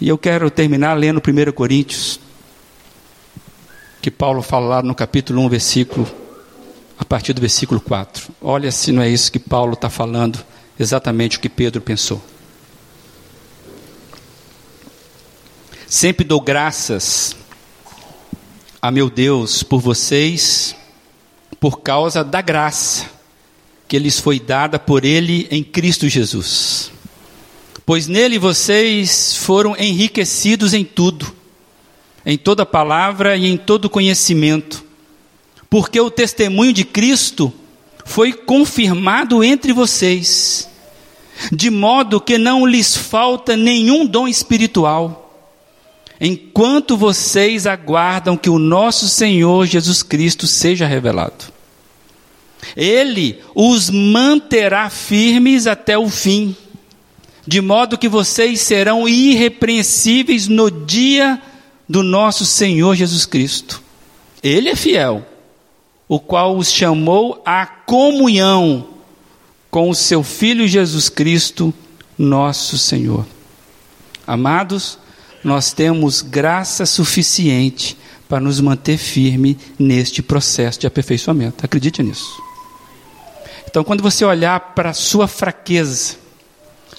E 0.00 0.08
eu 0.08 0.16
quero 0.16 0.48
terminar 0.48 0.94
lendo 0.94 1.20
1 1.20 1.50
Coríntios, 1.50 2.20
que 4.00 4.10
Paulo 4.10 4.42
fala 4.42 4.66
lá 4.66 4.82
no 4.82 4.94
capítulo 4.94 5.42
1, 5.42 5.48
versículo, 5.48 6.08
a 6.98 7.04
partir 7.04 7.32
do 7.32 7.40
versículo 7.40 7.80
4. 7.80 8.32
Olha 8.40 8.70
se 8.70 8.92
não 8.92 9.02
é 9.02 9.08
isso 9.08 9.32
que 9.32 9.38
Paulo 9.38 9.74
está 9.74 9.90
falando, 9.90 10.38
exatamente 10.78 11.36
o 11.36 11.40
que 11.40 11.48
Pedro 11.48 11.80
pensou. 11.80 12.22
Sempre 15.86 16.24
dou 16.24 16.40
graças 16.40 17.34
a 18.80 18.90
meu 18.90 19.10
Deus 19.10 19.62
por 19.62 19.80
vocês, 19.80 20.76
por 21.58 21.80
causa 21.80 22.22
da 22.22 22.40
graça 22.40 23.06
que 23.88 23.98
lhes 23.98 24.20
foi 24.20 24.38
dada 24.38 24.78
por 24.78 25.04
Ele 25.04 25.48
em 25.50 25.64
Cristo 25.64 26.08
Jesus. 26.08 26.92
Pois 27.86 28.06
nele 28.06 28.38
vocês 28.38 29.34
foram 29.34 29.74
enriquecidos 29.78 30.74
em 30.74 30.84
tudo, 30.84 31.34
em 32.28 32.36
toda 32.36 32.66
palavra 32.66 33.34
e 33.38 33.46
em 33.46 33.56
todo 33.56 33.88
conhecimento, 33.88 34.84
porque 35.70 35.98
o 35.98 36.10
testemunho 36.10 36.74
de 36.74 36.84
Cristo 36.84 37.50
foi 38.04 38.34
confirmado 38.34 39.42
entre 39.42 39.72
vocês, 39.72 40.68
de 41.50 41.70
modo 41.70 42.20
que 42.20 42.36
não 42.36 42.66
lhes 42.66 42.94
falta 42.94 43.56
nenhum 43.56 44.04
dom 44.04 44.28
espiritual 44.28 45.24
enquanto 46.20 46.96
vocês 46.96 47.66
aguardam 47.66 48.36
que 48.36 48.50
o 48.50 48.58
nosso 48.58 49.08
Senhor 49.08 49.64
Jesus 49.66 50.02
Cristo 50.02 50.46
seja 50.46 50.86
revelado. 50.86 51.44
Ele 52.76 53.38
os 53.54 53.88
manterá 53.88 54.90
firmes 54.90 55.66
até 55.66 55.96
o 55.96 56.08
fim, 56.08 56.54
de 57.46 57.60
modo 57.60 57.96
que 57.96 58.08
vocês 58.08 58.60
serão 58.60 59.08
irrepreensíveis 59.08 60.48
no 60.48 60.70
dia 60.70 61.40
do 61.88 62.02
nosso 62.02 62.44
Senhor 62.44 62.94
Jesus 62.94 63.24
Cristo. 63.24 63.82
Ele 64.42 64.68
é 64.68 64.76
fiel, 64.76 65.26
o 66.06 66.20
qual 66.20 66.56
os 66.56 66.70
chamou 66.70 67.42
à 67.44 67.66
comunhão 67.66 68.88
com 69.70 69.88
o 69.88 69.94
seu 69.94 70.22
Filho 70.22 70.66
Jesus 70.66 71.08
Cristo, 71.08 71.72
nosso 72.16 72.78
Senhor. 72.78 73.26
Amados, 74.26 74.98
nós 75.42 75.72
temos 75.72 76.20
graça 76.20 76.84
suficiente 76.84 77.96
para 78.28 78.40
nos 78.40 78.60
manter 78.60 78.98
firme 78.98 79.58
neste 79.78 80.22
processo 80.22 80.80
de 80.80 80.86
aperfeiçoamento. 80.86 81.64
Acredite 81.64 82.02
nisso. 82.02 82.42
Então, 83.66 83.82
quando 83.82 84.02
você 84.02 84.24
olhar 84.24 84.60
para 84.74 84.90
a 84.90 84.94
sua 84.94 85.26
fraqueza, 85.26 86.16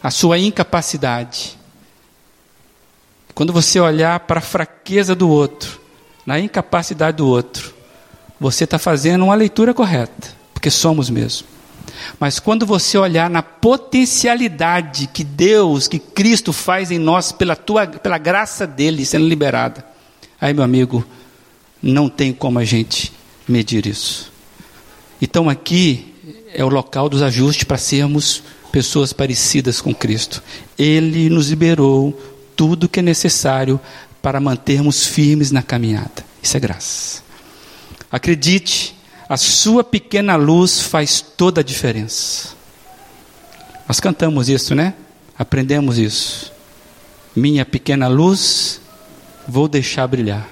a 0.02 0.10
sua 0.10 0.40
incapacidade, 0.40 1.59
quando 3.34 3.54
você 3.54 3.80
olhar 3.80 4.20
para 4.22 4.40
a 4.40 4.44
fraqueza 4.44 5.16
do 5.16 5.30
outro, 5.30 5.80
na 6.26 6.40
incapacidade 6.40 7.18
do 7.18 7.28
outro, 7.28 7.74
você 8.40 8.64
está 8.64 8.78
fazendo 8.78 9.26
uma 9.26 9.36
leitura 9.36 9.74
correta, 9.74 10.30
porque 10.54 10.70
somos 10.70 11.10
mesmo. 11.10 11.48
Mas 12.20 12.40
quando 12.40 12.66
você 12.66 12.98
olhar 12.98 13.30
na 13.30 13.42
potencialidade 13.42 15.08
que 15.08 15.24
Deus, 15.24 15.88
que 15.88 16.00
Cristo 16.00 16.54
faz 16.54 16.92
em 16.92 17.00
nós 17.00 17.32
pela, 17.32 17.56
tua, 17.56 17.88
pela 17.88 18.18
graça 18.18 18.66
dele 18.66 19.06
sendo 19.06 19.28
liberada, 19.28 19.86
aí, 20.40 20.54
meu 20.54 20.64
amigo, 20.64 21.06
não 21.82 22.10
tem 22.10 22.34
como 22.34 22.60
a 22.60 22.66
gente 22.66 23.12
medir 23.48 23.86
isso. 23.86 24.32
Então, 25.22 25.50
aqui 25.50 26.14
é 26.54 26.64
o 26.64 26.70
local 26.70 27.10
dos 27.10 27.22
ajustes 27.22 27.64
para 27.64 27.78
sermos 27.78 28.44
pessoas 28.72 29.12
parecidas 29.12 29.82
com 29.82 29.94
Cristo. 29.94 30.42
Ele 30.78 31.30
nos 31.30 31.50
liberou 31.50 32.18
tudo 32.60 32.90
que 32.90 33.00
é 33.00 33.02
necessário 33.02 33.80
para 34.22 34.38
mantermos 34.42 35.08
firmes 35.08 35.50
na 35.50 35.64
caminhada. 35.64 36.26
Isso 36.44 36.58
é 36.58 36.60
graça. 36.60 37.24
Acredite, 38.12 38.94
a 39.30 39.38
sua 39.38 39.82
pequena 39.82 40.36
luz 40.36 40.82
faz 40.82 41.22
toda 41.22 41.62
a 41.62 41.64
diferença. 41.64 42.50
Nós 43.88 44.02
cantamos 44.02 44.50
isso, 44.50 44.76
né? 44.76 44.94
Aprendemos 45.38 45.98
isso. 45.98 46.52
Minha 47.34 47.64
pequena 47.64 48.10
luz, 48.10 48.82
vou 49.48 49.70
deixar 49.70 50.06
brilhar. 50.08 50.46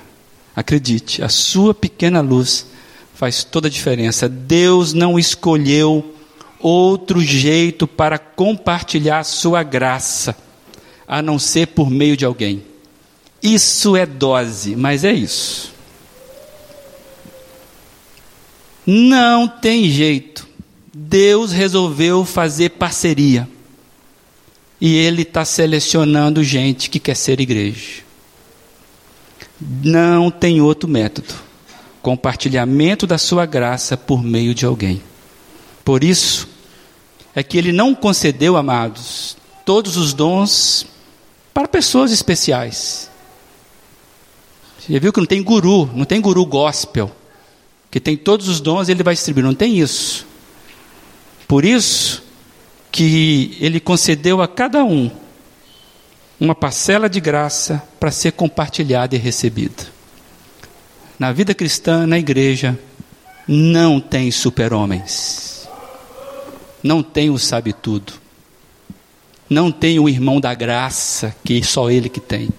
Acredite, 0.55 1.21
a 1.21 1.27
sua 1.27 1.73
pequena 1.73 2.21
luz 2.21 2.67
faz 3.15 3.43
toda 3.43 3.67
a 3.67 3.71
diferença. 3.71 4.29
Deus 4.29 4.93
não 4.93 5.19
escolheu 5.19 6.15
outro 6.57 7.19
jeito 7.19 7.85
para 7.85 8.17
compartilhar 8.17 9.25
sua 9.25 9.61
graça, 9.61 10.33
a 11.07 11.21
não 11.21 11.39
ser 11.39 11.67
por 11.67 11.89
meio 11.89 12.17
de 12.17 12.25
alguém. 12.25 12.63
Isso 13.41 13.95
é 13.95 14.05
dose, 14.05 14.75
mas 14.75 15.03
é 15.03 15.13
isso. 15.13 15.71
Não 18.85 19.47
tem 19.47 19.89
jeito. 19.89 20.47
Deus 20.93 21.51
resolveu 21.51 22.25
fazer 22.25 22.71
parceria. 22.71 23.47
E 24.79 24.95
Ele 24.95 25.21
está 25.21 25.45
selecionando 25.45 26.43
gente 26.43 26.89
que 26.89 26.99
quer 26.99 27.15
ser 27.15 27.39
igreja. 27.39 28.03
Não 29.83 30.29
tem 30.29 30.61
outro 30.61 30.89
método. 30.89 31.33
Compartilhamento 32.01 33.07
da 33.07 33.17
sua 33.17 33.45
graça 33.45 33.97
por 33.97 34.23
meio 34.23 34.53
de 34.53 34.65
alguém. 34.65 35.01
Por 35.83 36.03
isso, 36.03 36.47
é 37.35 37.43
que 37.43 37.57
Ele 37.57 37.71
não 37.71 37.93
concedeu, 37.93 38.55
amados, 38.55 39.37
todos 39.65 39.97
os 39.97 40.13
dons 40.13 40.85
para 41.57 41.67
pessoas 41.67 42.11
especiais. 42.11 43.09
Você 44.77 44.99
viu 44.99 45.11
que 45.11 45.19
não 45.19 45.25
tem 45.25 45.41
guru, 45.41 45.89
não 45.91 46.05
tem 46.05 46.21
guru 46.21 46.45
gospel 46.45 47.11
que 47.89 47.99
tem 47.99 48.15
todos 48.15 48.47
os 48.47 48.61
dons, 48.61 48.89
ele 48.89 49.01
vai 49.01 49.15
distribuir. 49.15 49.43
Não 49.43 49.55
tem 49.55 49.79
isso. 49.79 50.27
Por 51.47 51.65
isso 51.65 52.21
que 52.91 53.57
ele 53.59 53.79
concedeu 53.79 54.39
a 54.39 54.47
cada 54.47 54.83
um 54.83 55.09
uma 56.39 56.53
parcela 56.53 57.09
de 57.09 57.19
graça 57.19 57.81
para 57.99 58.11
ser 58.11 58.33
compartilhada 58.33 59.15
e 59.15 59.17
recebida. 59.17 59.87
Na 61.17 61.31
vida 61.31 61.55
cristã, 61.55 62.05
na 62.05 62.19
igreja, 62.19 62.77
não 63.47 63.99
tem 63.99 64.29
super-homens. 64.29 65.67
Não 66.83 67.01
tem 67.01 67.31
o 67.31 67.39
sabe 67.39 67.73
tudo. 67.73 68.26
Não 69.49 69.71
tem 69.71 69.99
o 69.99 70.09
irmão 70.09 70.39
da 70.39 70.53
graça 70.53 71.35
que 71.43 71.63
só 71.63 71.89
ele 71.89 72.09
que 72.09 72.19
tem. 72.19 72.49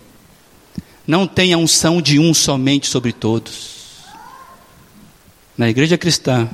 Não 1.06 1.26
tem 1.26 1.52
a 1.52 1.58
unção 1.58 2.02
de 2.02 2.18
um 2.18 2.32
somente 2.34 2.86
sobre 2.86 3.12
todos. 3.12 3.78
Na 5.56 5.68
igreja 5.68 5.98
cristã, 5.98 6.48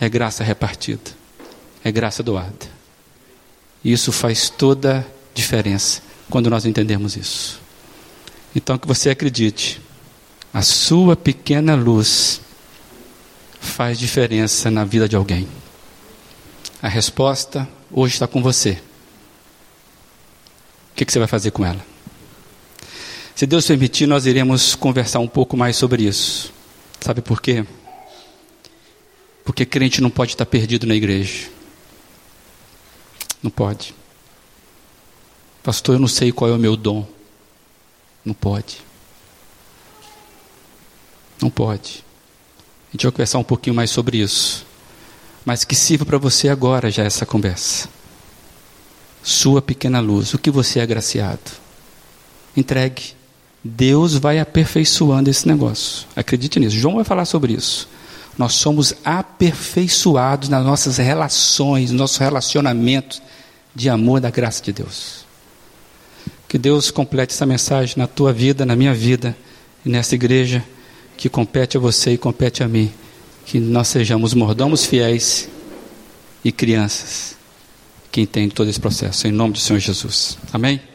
é 0.00 0.08
graça 0.08 0.42
repartida, 0.42 1.10
é 1.84 1.90
graça 1.90 2.22
doada. 2.22 2.80
Isso 3.84 4.12
faz 4.12 4.50
toda 4.50 5.06
diferença 5.34 6.02
quando 6.28 6.50
nós 6.50 6.66
entendemos 6.66 7.16
isso. 7.16 7.60
Então, 8.54 8.76
que 8.76 8.86
você 8.86 9.10
acredite, 9.10 9.80
a 10.52 10.62
sua 10.62 11.16
pequena 11.16 11.74
luz 11.74 12.40
faz 13.60 13.98
diferença 13.98 14.70
na 14.70 14.84
vida 14.84 15.08
de 15.08 15.16
alguém. 15.16 15.46
A 16.82 16.88
resposta 16.88 17.68
hoje 17.92 18.14
está 18.14 18.26
com 18.26 18.42
você. 18.42 18.80
Que, 21.00 21.06
que 21.06 21.12
você 21.14 21.18
vai 21.18 21.28
fazer 21.28 21.50
com 21.50 21.64
ela? 21.64 21.82
Se 23.34 23.46
Deus 23.46 23.66
permitir, 23.66 24.06
nós 24.06 24.26
iremos 24.26 24.74
conversar 24.74 25.18
um 25.20 25.26
pouco 25.26 25.56
mais 25.56 25.74
sobre 25.74 26.02
isso. 26.02 26.52
Sabe 27.00 27.22
por 27.22 27.40
quê? 27.40 27.64
Porque 29.42 29.64
crente 29.64 30.02
não 30.02 30.10
pode 30.10 30.32
estar 30.32 30.44
perdido 30.44 30.86
na 30.86 30.94
igreja. 30.94 31.48
Não 33.42 33.50
pode. 33.50 33.94
Pastor, 35.62 35.94
eu 35.94 35.98
não 35.98 36.06
sei 36.06 36.32
qual 36.32 36.50
é 36.50 36.52
o 36.52 36.58
meu 36.58 36.76
dom. 36.76 37.08
Não 38.22 38.34
pode. 38.34 38.82
Não 41.40 41.48
pode. 41.48 42.04
A 42.90 42.92
gente 42.92 43.04
vai 43.04 43.12
conversar 43.12 43.38
um 43.38 43.44
pouquinho 43.44 43.74
mais 43.74 43.88
sobre 43.88 44.18
isso. 44.18 44.66
Mas 45.46 45.64
que 45.64 45.74
sirva 45.74 46.04
para 46.04 46.18
você 46.18 46.50
agora 46.50 46.90
já 46.90 47.04
essa 47.04 47.24
conversa. 47.24 47.88
Sua 49.22 49.60
pequena 49.60 50.00
luz, 50.00 50.34
o 50.34 50.38
que 50.38 50.50
você 50.50 50.78
é 50.78 50.82
agraciado. 50.82 51.40
Entregue. 52.56 53.14
Deus 53.62 54.14
vai 54.14 54.38
aperfeiçoando 54.38 55.28
esse 55.28 55.46
negócio. 55.46 56.06
Acredite 56.16 56.58
nisso. 56.58 56.76
João 56.76 56.96
vai 56.96 57.04
falar 57.04 57.26
sobre 57.26 57.52
isso 57.52 57.88
nós 58.40 58.54
somos 58.54 58.94
aperfeiçoados 59.04 60.48
nas 60.48 60.64
nossas 60.64 60.96
relações, 60.96 61.90
nossos 61.90 62.16
relacionamentos 62.16 63.20
de 63.74 63.90
amor 63.90 64.18
da 64.18 64.30
graça 64.30 64.62
de 64.62 64.72
Deus. 64.72 65.26
Que 66.48 66.56
Deus 66.56 66.90
complete 66.90 67.32
essa 67.32 67.44
mensagem 67.44 67.96
na 67.98 68.06
tua 68.06 68.32
vida, 68.32 68.64
na 68.64 68.74
minha 68.74 68.94
vida 68.94 69.36
e 69.84 69.90
nessa 69.90 70.14
igreja 70.14 70.64
que 71.18 71.28
compete 71.28 71.76
a 71.76 71.80
você 71.80 72.12
e 72.12 72.18
compete 72.18 72.62
a 72.62 72.68
mim. 72.68 72.90
Que 73.44 73.60
nós 73.60 73.88
sejamos 73.88 74.32
mordomos 74.32 74.86
fiéis 74.86 75.46
e 76.42 76.50
crianças 76.50 77.36
que 78.10 78.20
entendem 78.20 78.50
todo 78.50 78.68
esse 78.68 78.80
processo. 78.80 79.26
Em 79.26 79.32
nome 79.32 79.54
do 79.54 79.58
Senhor 79.58 79.78
Jesus. 79.78 80.38
Amém? 80.52 80.89